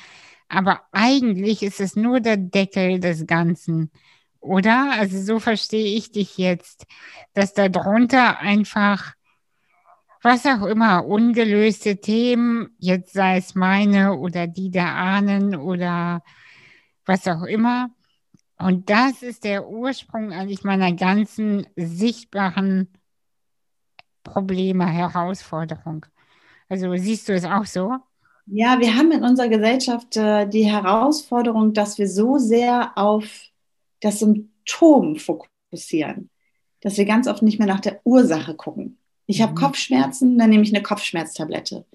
[0.51, 3.91] aber eigentlich ist es nur der Deckel des Ganzen,
[4.41, 4.91] oder?
[4.91, 6.85] Also so verstehe ich dich jetzt,
[7.33, 9.13] dass da drunter einfach
[10.21, 16.21] was auch immer, ungelöste Themen, jetzt sei es meine oder die der Ahnen oder
[17.05, 17.89] was auch immer.
[18.59, 22.89] Und das ist der Ursprung eigentlich meiner ganzen sichtbaren
[24.23, 26.05] Probleme, Herausforderung.
[26.69, 27.97] Also siehst du es auch so?
[28.53, 33.23] Ja, wir haben in unserer Gesellschaft äh, die Herausforderung, dass wir so sehr auf
[34.01, 36.29] das Symptom fokussieren,
[36.81, 38.97] dass wir ganz oft nicht mehr nach der Ursache gucken.
[39.25, 39.55] Ich habe mhm.
[39.55, 41.85] Kopfschmerzen, dann nehme ich eine Kopfschmerztablette.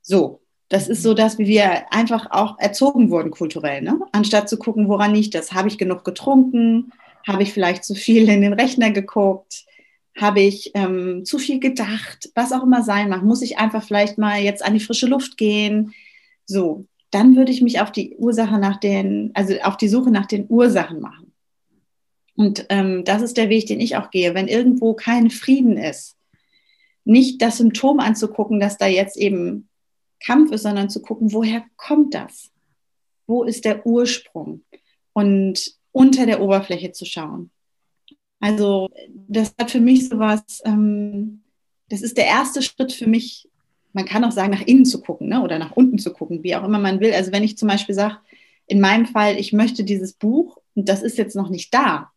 [0.00, 4.00] So, das ist so das, wie wir einfach auch erzogen wurden kulturell, ne?
[4.12, 5.52] Anstatt zu gucken, woran liegt das?
[5.52, 6.92] Habe ich genug getrunken?
[7.26, 9.66] Habe ich vielleicht zu viel in den Rechner geguckt?
[10.16, 12.30] Habe ich ähm, zu viel gedacht?
[12.34, 15.36] Was auch immer sein mag, muss ich einfach vielleicht mal jetzt an die frische Luft
[15.36, 15.94] gehen?
[16.44, 20.26] So, dann würde ich mich auf die Ursache nach den, also auf die Suche nach
[20.26, 21.32] den Ursachen machen.
[22.34, 24.34] Und ähm, das ist der Weg, den ich auch gehe.
[24.34, 26.16] Wenn irgendwo kein Frieden ist,
[27.04, 29.68] nicht das Symptom anzugucken, dass da jetzt eben
[30.24, 32.50] Kampf ist, sondern zu gucken, woher kommt das?
[33.26, 34.62] Wo ist der Ursprung?
[35.12, 37.50] Und unter der Oberfläche zu schauen.
[38.42, 38.90] Also
[39.28, 41.42] das hat für mich sowas, ähm,
[41.88, 43.48] das ist der erste Schritt für mich,
[43.92, 45.42] man kann auch sagen, nach innen zu gucken ne?
[45.42, 47.14] oder nach unten zu gucken, wie auch immer man will.
[47.14, 48.16] Also wenn ich zum Beispiel sage,
[48.66, 52.10] in meinem Fall, ich möchte dieses Buch und das ist jetzt noch nicht da,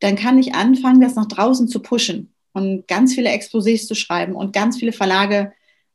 [0.00, 4.34] dann kann ich anfangen, das nach draußen zu pushen und ganz viele Exposés zu schreiben
[4.34, 5.52] und ganz viele Verlage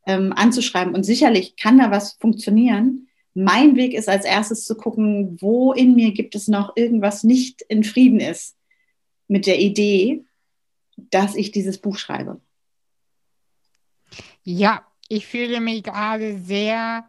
[0.07, 0.95] ähm, anzuschreiben.
[0.95, 3.07] Und sicherlich kann da was funktionieren.
[3.35, 7.61] Mein Weg ist als erstes zu gucken, wo in mir gibt es noch irgendwas nicht
[7.61, 8.55] in Frieden ist
[9.33, 10.23] mit der Idee,
[10.95, 12.39] dass ich dieses Buch schreibe.
[14.43, 17.07] Ja, ich fühle mich gerade sehr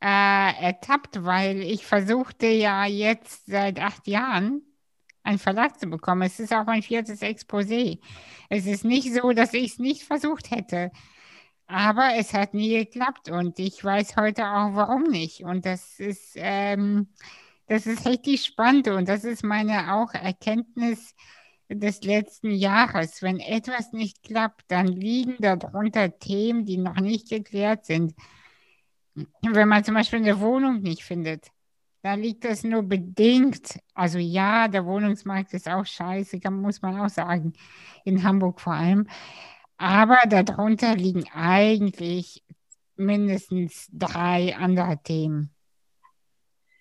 [0.00, 4.62] äh, ertappt, weil ich versuchte ja jetzt seit acht Jahren
[5.24, 6.22] einen Verlag zu bekommen.
[6.22, 7.98] Es ist auch mein viertes Exposé.
[8.48, 10.92] Es ist nicht so, dass ich es nicht versucht hätte.
[11.66, 15.40] Aber es hat nie geklappt und ich weiß heute auch, warum nicht.
[15.40, 17.08] Und das ist, ähm,
[17.66, 21.16] das ist richtig spannend und das ist meine auch Erkenntnis
[21.68, 23.22] des letzten Jahres.
[23.22, 28.14] Wenn etwas nicht klappt, dann liegen darunter Themen, die noch nicht geklärt sind.
[29.42, 31.50] Wenn man zum Beispiel eine Wohnung nicht findet,
[32.02, 33.80] dann liegt das nur bedingt.
[33.94, 37.54] Also ja, der Wohnungsmarkt ist auch scheiße, muss man auch sagen,
[38.04, 39.08] in Hamburg vor allem.
[39.76, 42.44] Aber darunter liegen eigentlich
[42.96, 45.55] mindestens drei andere Themen.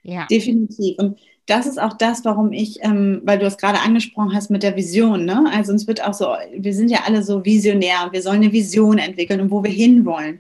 [0.06, 0.28] Ja.
[0.28, 0.98] Definitiv.
[1.00, 4.64] Und das ist auch das, warum ich, ähm, weil du es gerade angesprochen hast mit
[4.64, 5.46] der Vision, ne?
[5.52, 8.98] Also uns wird auch so, wir sind ja alle so visionär, wir sollen eine Vision
[8.98, 10.40] entwickeln und wo wir hinwollen.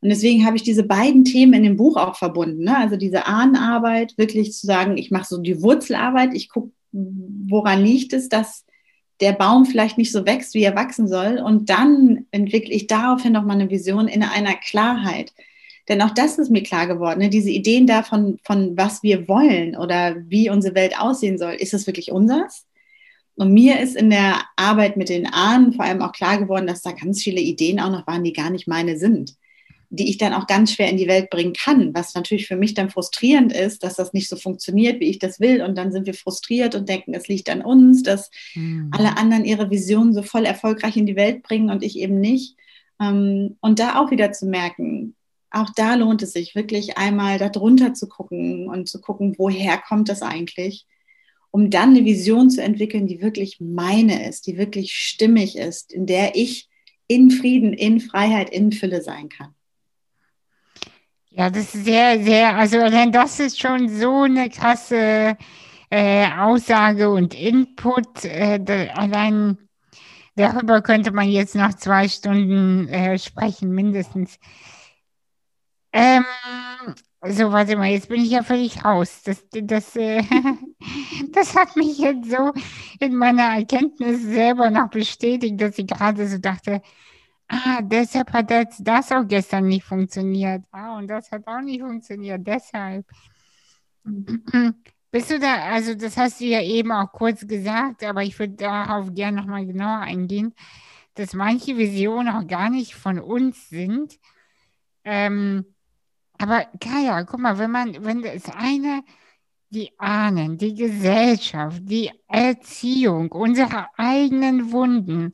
[0.00, 2.64] Und deswegen habe ich diese beiden Themen in dem Buch auch verbunden.
[2.64, 2.76] Ne?
[2.76, 8.12] Also diese Ahnenarbeit, wirklich zu sagen, ich mache so die Wurzelarbeit, ich gucke, woran liegt
[8.12, 8.64] es, dass
[9.20, 11.42] der Baum vielleicht nicht so wächst, wie er wachsen soll.
[11.44, 15.32] Und dann entwickle ich daraufhin nochmal eine Vision in einer Klarheit.
[15.88, 17.20] Denn auch das ist mir klar geworden.
[17.20, 17.30] Ne?
[17.30, 21.86] Diese Ideen davon, von was wir wollen oder wie unsere Welt aussehen soll, ist das
[21.86, 22.66] wirklich unseres?
[23.36, 26.82] Und mir ist in der Arbeit mit den Ahnen vor allem auch klar geworden, dass
[26.82, 29.36] da ganz viele Ideen auch noch waren, die gar nicht meine sind,
[29.90, 32.74] die ich dann auch ganz schwer in die Welt bringen kann, was natürlich für mich
[32.74, 35.62] dann frustrierend ist, dass das nicht so funktioniert, wie ich das will.
[35.62, 38.90] Und dann sind wir frustriert und denken, es liegt an uns, dass mhm.
[38.92, 42.56] alle anderen ihre Visionen so voll erfolgreich in die Welt bringen und ich eben nicht.
[43.00, 45.14] Ähm, und da auch wieder zu merken,
[45.50, 50.08] auch da lohnt es sich wirklich einmal darunter zu gucken und zu gucken, woher kommt
[50.08, 50.86] das eigentlich
[51.50, 56.06] um dann eine Vision zu entwickeln, die wirklich meine ist, die wirklich stimmig ist, in
[56.06, 56.68] der ich
[57.06, 59.54] in Frieden, in Freiheit, in Fülle sein kann.
[61.30, 65.36] Ja, das ist sehr, sehr, also allein das ist schon so eine krasse
[65.90, 68.24] äh, Aussage und Input.
[68.24, 69.56] Äh, allein
[70.36, 74.38] darüber könnte man jetzt noch zwei Stunden äh, sprechen, mindestens.
[75.98, 76.24] Ähm,
[77.26, 79.22] so, warte mal, jetzt bin ich ja völlig raus.
[79.24, 80.22] Das, das, äh,
[81.32, 82.52] das hat mich jetzt so
[83.00, 86.80] in meiner Erkenntnis selber noch bestätigt, dass ich gerade so dachte,
[87.48, 90.64] ah, deshalb hat das, das auch gestern nicht funktioniert.
[90.70, 93.04] Ah, und das hat auch nicht funktioniert, deshalb.
[95.10, 98.54] Bist du da, also das hast du ja eben auch kurz gesagt, aber ich würde
[98.54, 100.54] darauf gerne nochmal genauer eingehen,
[101.14, 104.18] dass manche Visionen auch gar nicht von uns sind.
[105.04, 105.64] Ähm,
[106.38, 109.02] aber Kaya, guck mal, wenn man, wenn das eine,
[109.70, 115.32] die Ahnen, die Gesellschaft, die Erziehung, unsere eigenen Wunden,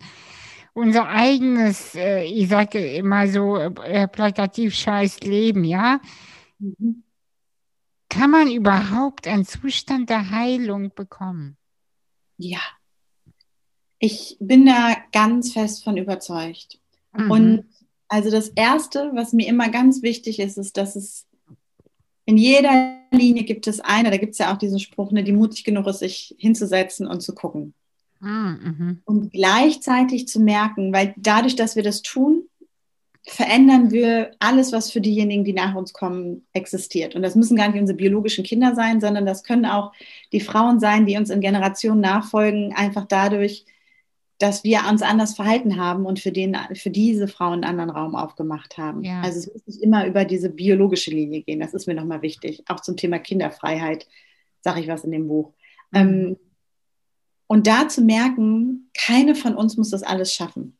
[0.73, 6.01] unser eigenes, äh, ich sage immer so äh, plakativ scheiß Leben, ja?
[6.59, 7.05] Mhm.
[8.09, 11.57] Kann man überhaupt einen Zustand der Heilung bekommen?
[12.37, 12.61] Ja.
[13.99, 16.79] Ich bin da ganz fest von überzeugt.
[17.13, 17.31] Mhm.
[17.31, 17.65] Und
[18.15, 21.27] also das Erste, was mir immer ganz wichtig ist, ist, dass es
[22.27, 25.33] in jeder Linie gibt es eine, da gibt es ja auch diesen Spruch, ne, die
[25.33, 27.75] mutig genug ist, sich hinzusetzen und zu gucken.
[28.21, 29.01] Ah, mhm.
[29.05, 32.45] Und gleichzeitig zu merken, weil dadurch, dass wir das tun,
[33.27, 37.17] verändern wir alles, was für diejenigen, die nach uns kommen, existiert.
[37.17, 39.93] Und das müssen gar nicht unsere biologischen Kinder sein, sondern das können auch
[40.31, 43.67] die Frauen sein, die uns in Generationen nachfolgen, einfach dadurch,
[44.39, 48.15] dass wir uns anders verhalten haben und für, den, für diese Frauen einen anderen Raum
[48.17, 49.05] aufgemacht haben.
[49.05, 49.21] Ja.
[49.21, 51.61] Also es muss nicht immer über diese biologische Linie gehen.
[51.61, 52.65] Das ist mir nochmal wichtig.
[52.69, 54.09] Auch zum Thema Kinderfreiheit
[54.61, 55.53] sage ich was in dem Buch.
[55.93, 55.99] Mhm.
[55.99, 56.37] Ähm,
[57.47, 60.77] und da zu merken, keine von uns muss das alles schaffen,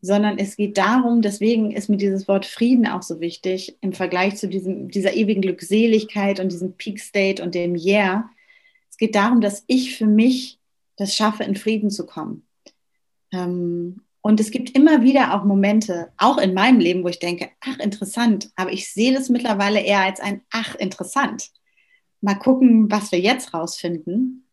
[0.00, 4.36] sondern es geht darum, deswegen ist mir dieses Wort Frieden auch so wichtig im Vergleich
[4.36, 8.30] zu diesem, dieser ewigen Glückseligkeit und diesem Peak State und dem Yeah.
[8.88, 10.60] Es geht darum, dass ich für mich
[10.96, 12.46] das schaffe, in Frieden zu kommen
[13.32, 17.50] ähm, und es gibt immer wieder auch Momente, auch in meinem Leben, wo ich denke,
[17.60, 21.50] ach interessant, aber ich sehe das mittlerweile eher als ein ach interessant.
[22.20, 24.46] Mal gucken, was wir jetzt rausfinden.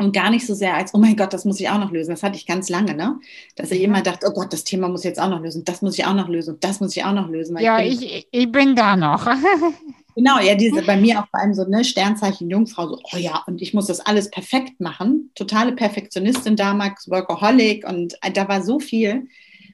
[0.00, 2.10] Und gar nicht so sehr als, oh mein Gott, das muss ich auch noch lösen.
[2.10, 3.20] Das hatte ich ganz lange, ne?
[3.54, 5.82] Dass ich immer dachte, oh Gott, das Thema muss ich jetzt auch noch lösen, das
[5.82, 7.56] muss ich auch noch lösen, das muss ich auch noch lösen.
[7.58, 9.24] Ja, ich, bin, ich, ich bin da noch.
[10.16, 13.42] Genau, ja, diese bei mir auch vor allem so, ne, Sternzeichen Jungfrau, so, oh ja,
[13.46, 15.30] und ich muss das alles perfekt machen.
[15.34, 19.28] Totale Perfektionistin damals, Workaholic und äh, da war so viel,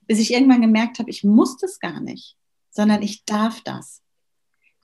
[0.06, 2.36] bis ich irgendwann gemerkt habe, ich muss das gar nicht,
[2.70, 4.02] sondern ich darf das.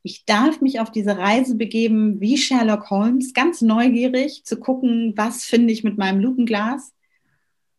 [0.02, 5.44] Ich darf mich auf diese Reise begeben, wie Sherlock Holmes, ganz neugierig zu gucken, was
[5.44, 6.92] finde ich mit meinem Lupenglas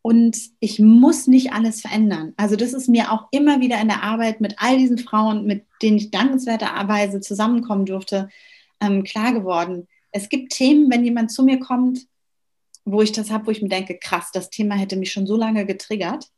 [0.07, 2.33] und ich muss nicht alles verändern.
[2.37, 5.65] Also das ist mir auch immer wieder in der Arbeit mit all diesen Frauen, mit
[5.81, 8.29] denen ich dankenswerterweise zusammenkommen durfte,
[8.79, 9.89] ähm, klar geworden.
[10.11, 12.07] Es gibt Themen, wenn jemand zu mir kommt,
[12.85, 15.35] wo ich das habe, wo ich mir denke, krass, das Thema hätte mich schon so
[15.35, 16.31] lange getriggert.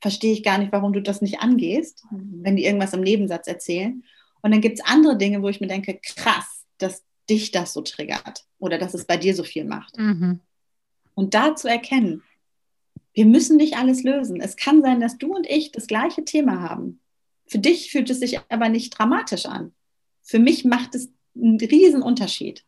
[0.00, 4.04] Verstehe ich gar nicht, warum du das nicht angehst, wenn die irgendwas im Nebensatz erzählen.
[4.42, 7.80] Und dann gibt es andere Dinge, wo ich mir denke, krass, dass dich das so
[7.80, 9.98] triggert oder dass es bei dir so viel macht.
[9.98, 10.38] Mhm.
[11.16, 12.22] Und da zu erkennen,
[13.14, 14.40] wir müssen nicht alles lösen.
[14.40, 17.00] Es kann sein, dass du und ich das gleiche Thema haben.
[17.46, 19.72] Für dich fühlt es sich aber nicht dramatisch an.
[20.22, 22.64] Für mich macht es einen riesen Unterschied.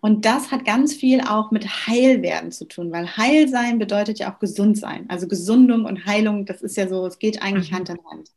[0.00, 4.38] Und das hat ganz viel auch mit Heilwerden zu tun, weil Heilsein bedeutet ja auch
[4.38, 5.08] gesund sein.
[5.10, 7.76] Also Gesundung und Heilung, das ist ja so, es geht eigentlich mhm.
[7.76, 8.30] Hand in Hand.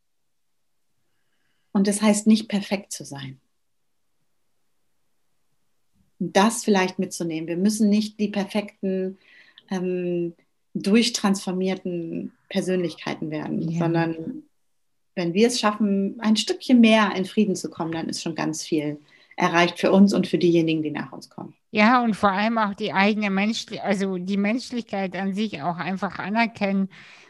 [1.72, 3.40] Und das heißt nicht perfekt zu sein.
[6.20, 7.48] Und das vielleicht mitzunehmen.
[7.48, 9.18] Wir müssen nicht die perfekten
[9.72, 10.34] ähm,
[10.74, 13.80] durchtransformierten Persönlichkeiten werden, ja.
[13.80, 14.44] sondern
[15.16, 18.64] wenn wir es schaffen, ein Stückchen mehr in Frieden zu kommen, dann ist schon ganz
[18.64, 18.98] viel
[19.36, 21.54] erreicht für uns und für diejenigen, die nach uns kommen.
[21.72, 26.20] Ja, und vor allem auch die eigene Menschlichkeit, also die Menschlichkeit an sich auch einfach
[26.20, 26.90] anerkennen.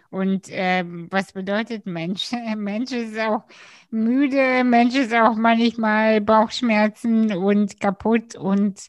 [0.10, 2.32] Und ähm, was bedeutet Mensch?
[2.58, 3.44] Mensch ist auch
[3.90, 8.80] müde, Mensch ist auch manchmal Bauchschmerzen und kaputt und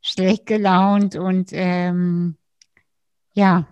[0.00, 2.36] schlecht gelaunt und ähm,
[3.34, 3.66] ja.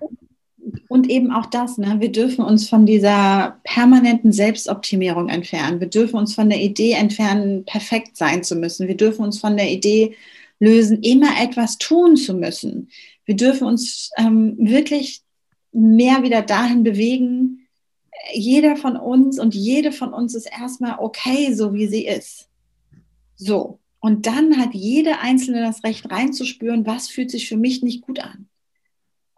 [0.88, 1.96] Und eben auch das, ne?
[2.00, 5.80] wir dürfen uns von dieser permanenten Selbstoptimierung entfernen.
[5.80, 8.88] Wir dürfen uns von der Idee entfernen, perfekt sein zu müssen.
[8.88, 10.16] Wir dürfen uns von der Idee
[10.58, 12.88] lösen, immer etwas tun zu müssen.
[13.24, 15.22] Wir dürfen uns ähm, wirklich
[15.72, 17.68] mehr wieder dahin bewegen.
[18.34, 22.48] Jeder von uns und jede von uns ist erstmal okay, so wie sie ist.
[23.36, 23.78] So.
[24.00, 28.18] Und dann hat jede Einzelne das Recht reinzuspüren, was fühlt sich für mich nicht gut
[28.18, 28.49] an.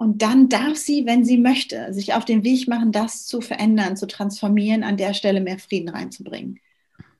[0.03, 3.97] Und dann darf sie, wenn sie möchte, sich auf den Weg machen, das zu verändern,
[3.97, 6.59] zu transformieren, an der Stelle mehr Frieden reinzubringen.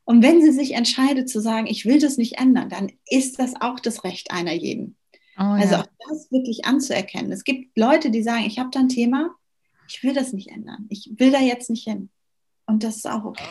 [0.03, 3.55] Und wenn sie sich entscheidet zu sagen, ich will das nicht ändern, dann ist das
[3.61, 4.97] auch das Recht einer jeden.
[5.39, 5.83] Oh, also ja.
[5.83, 7.31] auch das wirklich anzuerkennen.
[7.31, 9.31] Es gibt Leute, die sagen, ich habe da ein Thema,
[9.89, 10.87] ich will das nicht ändern.
[10.89, 12.11] Ich will da jetzt nicht hin.
[12.67, 13.45] Und das ist auch okay.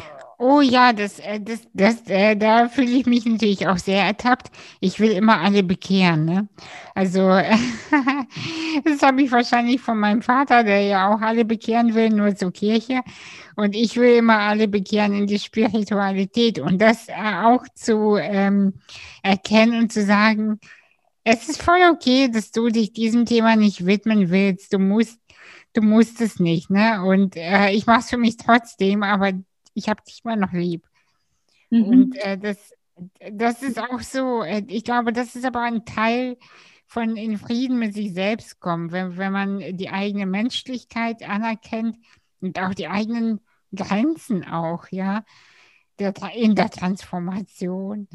[0.44, 4.50] Oh ja, das, äh, das, das, äh, da fühle ich mich natürlich auch sehr ertappt.
[4.80, 6.26] Ich will immer alle bekehren.
[6.26, 6.50] Ne?
[6.96, 7.20] Also
[8.84, 12.52] das habe ich wahrscheinlich von meinem Vater, der ja auch alle bekehren will, nur zur
[12.52, 13.02] Kirche.
[13.56, 17.14] Und ich will immer alle bekehren in die Spiritualität und das äh,
[17.44, 18.74] auch zu ähm,
[19.22, 20.60] erkennen und zu sagen,
[21.24, 24.74] es ist voll okay, dass du dich diesem Thema nicht widmen willst.
[24.74, 25.20] Du musst,
[25.74, 26.72] du musst es nicht.
[26.72, 27.04] Ne?
[27.04, 29.34] Und äh, ich mache es für mich trotzdem, aber
[29.74, 30.88] ich habe dich mal noch lieb.
[31.69, 31.84] Mhm.
[31.86, 32.74] Und äh, das,
[33.32, 36.38] das ist auch so, äh, ich glaube, das ist aber ein Teil
[36.86, 41.97] von in Frieden mit sich selbst kommen, wenn, wenn man die eigene Menschlichkeit anerkennt
[42.41, 43.39] und auch die eigenen
[43.74, 45.24] Grenzen auch, ja,
[45.99, 48.09] der, in der Transformation,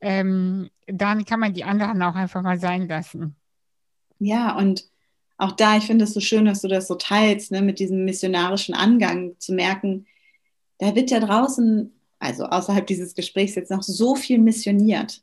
[0.00, 3.36] ähm, dann kann man die anderen auch einfach mal sein lassen.
[4.18, 4.84] Ja, und
[5.36, 8.04] auch da, ich finde es so schön, dass du das so teilst, ne, mit diesem
[8.04, 10.06] missionarischen Angang zu merken,
[10.78, 15.22] da wird ja draußen, also außerhalb dieses Gesprächs jetzt noch so viel missioniert.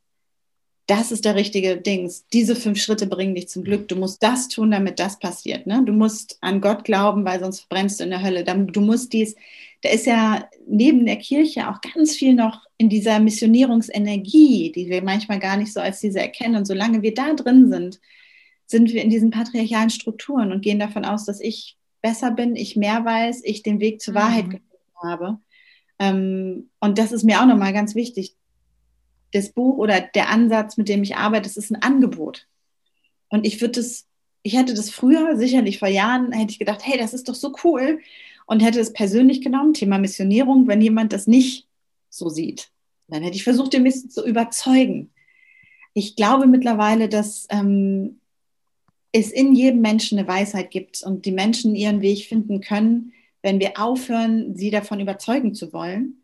[0.87, 2.27] Das ist der richtige Dings.
[2.31, 3.87] Diese fünf Schritte bringen dich zum Glück.
[3.87, 5.65] Du musst das tun, damit das passiert.
[5.65, 5.81] Ne?
[5.83, 8.43] Du musst an Gott glauben, weil sonst brennst du in der Hölle.
[8.43, 9.35] Du musst dies,
[9.81, 15.01] da ist ja neben der Kirche auch ganz viel noch in dieser Missionierungsenergie, die wir
[15.01, 16.55] manchmal gar nicht so als diese erkennen.
[16.55, 17.99] Und solange wir da drin sind,
[18.67, 22.75] sind wir in diesen patriarchalen Strukturen und gehen davon aus, dass ich besser bin, ich
[22.75, 24.59] mehr weiß, ich den Weg zur Wahrheit mhm.
[25.01, 25.39] habe.
[25.99, 28.35] Ähm, und das ist mir auch nochmal ganz wichtig.
[29.31, 32.47] Das Buch oder der Ansatz, mit dem ich arbeite, das ist ein Angebot.
[33.29, 34.05] Und ich würde das,
[34.43, 37.53] ich hätte das früher, sicherlich vor Jahren, hätte ich gedacht, hey, das ist doch so
[37.63, 37.99] cool.
[38.45, 41.67] Und hätte es persönlich genommen, Thema Missionierung, wenn jemand das nicht
[42.09, 42.69] so sieht.
[43.07, 45.11] Dann hätte ich versucht, den Mist zu überzeugen.
[45.93, 48.19] Ich glaube mittlerweile, dass ähm,
[49.11, 53.13] es in jedem Menschen eine Weisheit gibt und die Menschen ihren Weg finden können,
[53.45, 56.23] wenn wir aufhören, sie davon überzeugen zu wollen,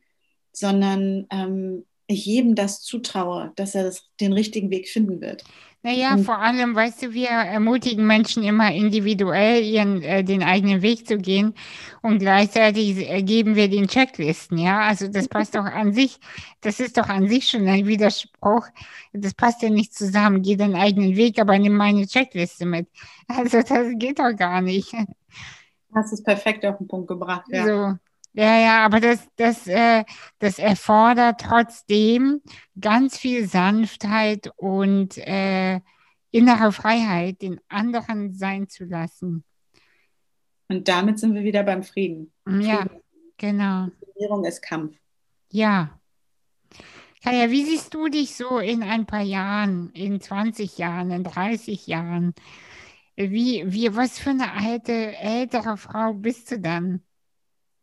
[0.53, 5.43] sondern ähm, ich jedem das zutraue, dass er das, den richtigen Weg finden wird.
[5.83, 10.81] Naja, und, vor allem, weißt du, wir ermutigen Menschen immer individuell ihren, äh, den eigenen
[10.81, 11.53] Weg zu gehen
[12.01, 14.79] und gleichzeitig äh, geben wir den Checklisten, ja.
[14.81, 16.17] Also das passt doch an sich,
[16.61, 18.67] das ist doch an sich schon ein Widerspruch.
[19.13, 20.41] Das passt ja nicht zusammen.
[20.41, 22.87] Geh deinen eigenen Weg, aber nimm meine Checkliste mit.
[23.27, 24.95] Also das geht doch gar nicht.
[25.93, 27.65] Hast es perfekt auf den Punkt gebracht, ja.
[27.65, 27.97] So.
[28.33, 30.05] Ja, ja, aber das, das, äh,
[30.39, 32.41] das erfordert trotzdem
[32.79, 35.81] ganz viel Sanftheit und äh,
[36.31, 39.43] innere Freiheit, den anderen sein zu lassen.
[40.69, 42.31] Und damit sind wir wieder beim Frieden.
[42.47, 43.01] Ja, Frieden.
[43.37, 43.87] genau.
[44.15, 44.95] Ernährung ist Kampf.
[45.51, 45.99] Ja.
[47.21, 51.85] Kaya, wie siehst du dich so in ein paar Jahren, in 20 Jahren, in 30
[51.85, 52.33] Jahren?
[53.15, 57.01] Wie, wie, was für eine alte, ältere Frau bist du dann?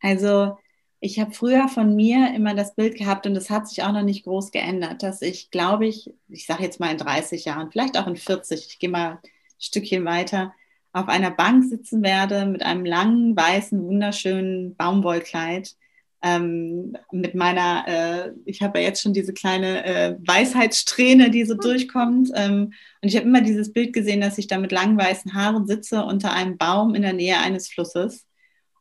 [0.01, 0.57] Also,
[1.01, 4.03] ich habe früher von mir immer das Bild gehabt und das hat sich auch noch
[4.03, 7.97] nicht groß geändert, dass ich, glaube ich, ich sage jetzt mal in 30 Jahren, vielleicht
[7.99, 9.19] auch in 40, ich gehe mal ein
[9.61, 10.55] Stückchen weiter,
[10.93, 15.77] auf einer Bank sitzen werde mit einem langen, weißen, wunderschönen Baumwollkleid
[16.23, 21.55] ähm, mit meiner, äh, ich habe ja jetzt schon diese kleine äh, Weisheitssträhne, die so
[21.55, 21.61] mhm.
[21.61, 22.31] durchkommt.
[22.35, 25.67] Ähm, und ich habe immer dieses Bild gesehen, dass ich da mit langen weißen Haaren
[25.67, 28.27] sitze unter einem Baum in der Nähe eines Flusses.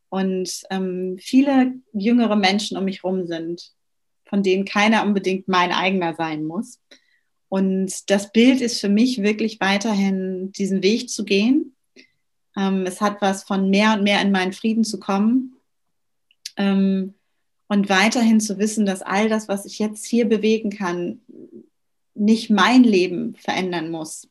[0.08, 3.72] Und ähm, viele jüngere Menschen um mich herum sind,
[4.24, 6.80] von denen keiner unbedingt mein eigener sein muss.
[7.48, 11.76] Und das Bild ist für mich wirklich weiterhin diesen Weg zu gehen.
[12.56, 15.54] Ähm, es hat was von mehr und mehr in meinen Frieden zu kommen.
[17.68, 21.20] Und weiterhin zu wissen, dass all das, was ich jetzt hier bewegen kann,
[22.14, 24.28] nicht mein Leben verändern muss,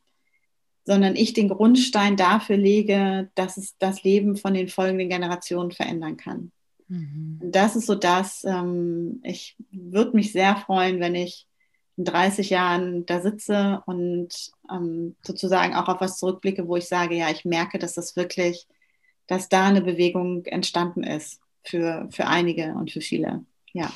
[0.86, 6.18] sondern ich den Grundstein dafür lege, dass es das Leben von den folgenden Generationen verändern
[6.18, 6.52] kann.
[6.88, 7.40] Mhm.
[7.44, 11.46] Das ist so das, ähm, ich würde mich sehr freuen, wenn ich
[11.96, 17.16] in 30 Jahren da sitze und ähm, sozusagen auch auf was zurückblicke, wo ich sage,
[17.16, 18.68] ja, ich merke, dass das wirklich,
[19.28, 23.46] dass da eine Bewegung entstanden ist für, für einige und für viele.
[23.74, 23.92] Ja.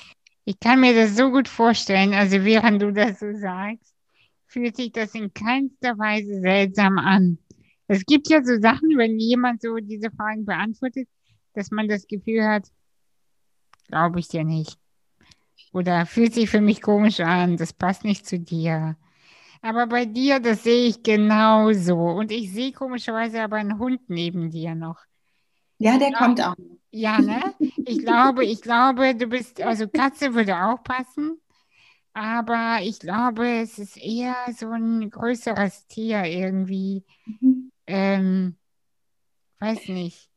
[0.46, 3.94] Ich kann mir das so gut vorstellen, also während du das so sagst,
[4.48, 7.38] fühlt sich das in keinster Weise seltsam an.
[7.88, 11.08] Es gibt ja so Sachen, wenn jemand so diese Fragen beantwortet,
[11.54, 12.68] dass man das Gefühl hat,
[13.88, 14.78] glaube ich dir nicht.
[15.74, 18.98] Oder fühlt sich für mich komisch an, das passt nicht zu dir.
[19.62, 21.98] Aber bei dir, das sehe ich genauso.
[21.98, 24.98] Und ich sehe komischerweise aber einen Hund neben dir noch.
[25.82, 26.56] Ja, der glaube, kommt auch.
[26.92, 27.42] Ja, ne?
[27.86, 31.40] Ich glaube, ich glaube, du bist, also Katze würde auch passen.
[32.14, 37.04] Aber ich glaube, es ist eher so ein größeres Tier irgendwie.
[37.26, 37.72] Mhm.
[37.88, 38.56] Ähm,
[39.60, 40.30] weiß nicht.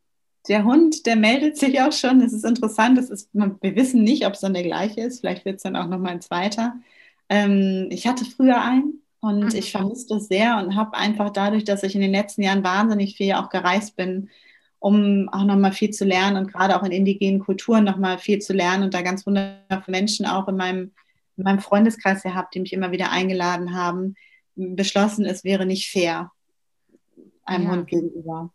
[0.48, 2.20] Der Hund, der meldet sich auch schon.
[2.20, 2.96] Es ist interessant.
[2.96, 5.20] Das ist, wir wissen nicht, ob es dann der gleiche ist.
[5.20, 6.76] Vielleicht wird es dann auch noch mal ein zweiter.
[7.28, 9.58] Ähm, ich hatte früher einen und mhm.
[9.58, 13.16] ich vermisse das sehr und habe einfach dadurch, dass ich in den letzten Jahren wahnsinnig
[13.16, 14.28] viel auch gereist bin,
[14.84, 18.18] um auch noch mal viel zu lernen und gerade auch in indigenen Kulturen noch mal
[18.18, 20.92] viel zu lernen und da ganz wunderbare Menschen auch in meinem,
[21.38, 24.14] in meinem Freundeskreis gehabt, die mich immer wieder eingeladen haben,
[24.54, 26.32] beschlossen, es wäre nicht fair
[27.44, 27.70] einem ja.
[27.70, 28.52] Hund gegenüber.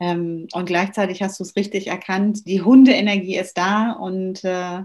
[0.00, 4.84] Ähm, und gleichzeitig hast du es richtig erkannt, die Hundeenergie ist da und äh,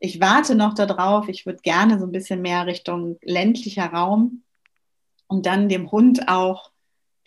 [0.00, 1.28] ich warte noch darauf.
[1.28, 4.44] Ich würde gerne so ein bisschen mehr Richtung ländlicher Raum
[5.26, 6.70] und dann dem Hund auch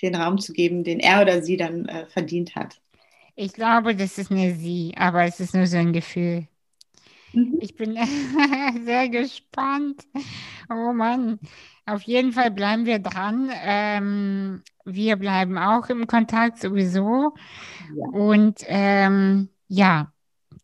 [0.02, 2.82] den Raum zu geben, den er oder sie dann äh, verdient hat.
[3.36, 6.47] Ich glaube, das ist eine Sie, aber es ist nur so ein Gefühl.
[7.34, 7.58] Mhm.
[7.62, 7.95] Ich bin
[8.86, 10.04] sehr gespannt.
[10.70, 11.39] Oh Mann.
[11.86, 13.52] Auf jeden Fall bleiben wir dran.
[13.64, 17.34] Ähm, wir bleiben auch im Kontakt sowieso.
[17.95, 18.08] Ja.
[18.12, 20.12] Und ähm, ja,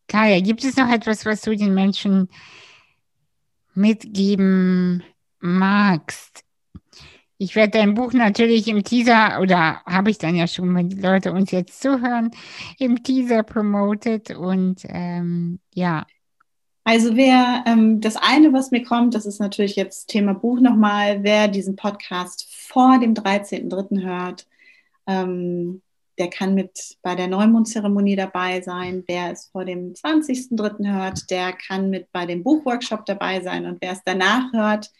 [0.08, 2.30] Kaya, gibt es noch etwas, was du den Menschen
[3.74, 5.04] mitgeben
[5.40, 6.45] magst?
[7.38, 11.02] Ich werde dein Buch natürlich im Teaser, oder habe ich dann ja schon, wenn die
[11.02, 12.32] Leute uns jetzt zuhören,
[12.80, 14.32] im Teaser promotet.
[14.32, 16.06] Und ähm, ja,
[16.88, 21.24] also wer ähm, das eine, was mir kommt, das ist natürlich jetzt Thema Buch nochmal,
[21.24, 24.04] wer diesen Podcast vor dem 13.3.
[24.04, 24.46] hört,
[25.08, 25.82] ähm,
[26.20, 29.04] der kann mit bei der Neumondzeremonie dabei sein.
[29.08, 30.94] Wer es vor dem 20.3.
[30.94, 33.66] hört, der kann mit bei dem Buchworkshop dabei sein.
[33.66, 34.92] Und wer es danach hört,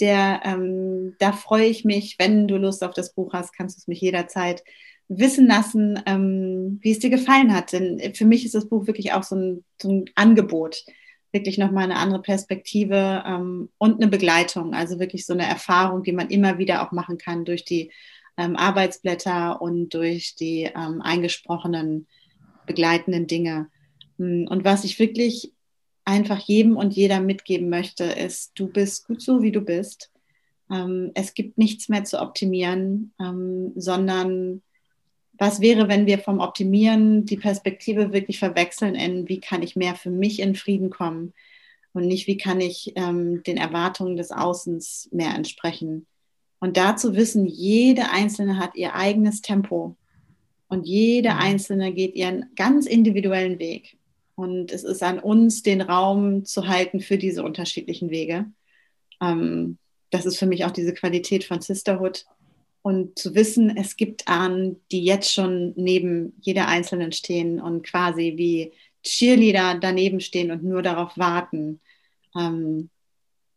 [0.00, 3.80] der, ähm, da freue ich mich, wenn du Lust auf das Buch hast, kannst du
[3.80, 4.62] es mich jederzeit
[5.08, 7.72] wissen lassen, ähm, wie es dir gefallen hat.
[7.72, 10.84] Denn für mich ist das Buch wirklich auch so ein, so ein Angebot
[11.32, 16.12] wirklich nochmal eine andere Perspektive ähm, und eine Begleitung, also wirklich so eine Erfahrung, die
[16.12, 17.92] man immer wieder auch machen kann durch die
[18.36, 22.06] ähm, Arbeitsblätter und durch die ähm, eingesprochenen
[22.66, 23.68] begleitenden Dinge.
[24.18, 25.52] Hm, und was ich wirklich
[26.04, 30.10] einfach jedem und jeder mitgeben möchte, ist, du bist gut so, wie du bist.
[30.70, 34.62] Ähm, es gibt nichts mehr zu optimieren, ähm, sondern
[35.32, 39.94] was wäre, wenn wir vom Optimieren die Perspektive wirklich verwechseln in, wie kann ich mehr
[39.94, 41.32] für mich in Frieden kommen
[41.92, 46.06] und nicht, wie kann ich ähm, den Erwartungen des Außens mehr entsprechen.
[46.58, 49.96] Und dazu wissen, jede Einzelne hat ihr eigenes Tempo
[50.68, 51.38] und jede mhm.
[51.38, 53.98] Einzelne geht ihren ganz individuellen Weg.
[54.40, 58.46] Und es ist an uns, den Raum zu halten für diese unterschiedlichen Wege.
[59.20, 59.76] Ähm,
[60.08, 62.24] das ist für mich auch diese Qualität von Sisterhood
[62.82, 68.34] und zu wissen, es gibt Ahnen, die jetzt schon neben jeder Einzelnen stehen und quasi
[68.36, 68.72] wie
[69.02, 71.80] Cheerleader daneben stehen und nur darauf warten,
[72.34, 72.88] ähm,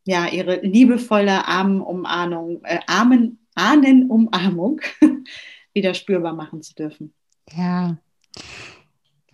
[0.05, 4.81] ja, ihre liebevolle Armenumarmung, äh, Armen, Ahnenumarmung
[5.73, 7.13] wieder spürbar machen zu dürfen.
[7.55, 7.97] Ja.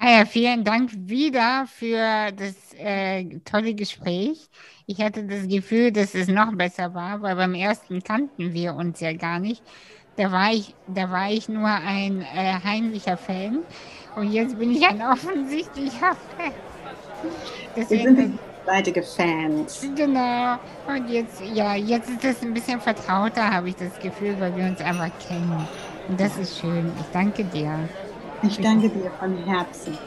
[0.02, 4.50] Ah ja, vielen Dank wieder für das äh, tolle Gespräch.
[4.86, 9.02] Ich hatte das Gefühl, dass es noch besser war, weil beim ersten kannten wir uns
[9.02, 9.62] ja gar nicht.
[10.16, 13.66] Da war ich, da war ich nur ein äh, heimlicher Fan
[14.16, 16.54] und jetzt bin ich ein offensichtlicher Fan.
[17.76, 19.94] Deswegen, wir sind beidige Fans.
[19.96, 20.60] Genau.
[20.86, 24.66] Und jetzt, ja, jetzt ist es ein bisschen vertrauter, habe ich das Gefühl, weil wir
[24.66, 25.70] uns einfach kennen.
[26.08, 26.96] Und das ist schön.
[26.98, 27.90] Ich danke dir.
[28.42, 29.98] Ich danke dir von Herzen.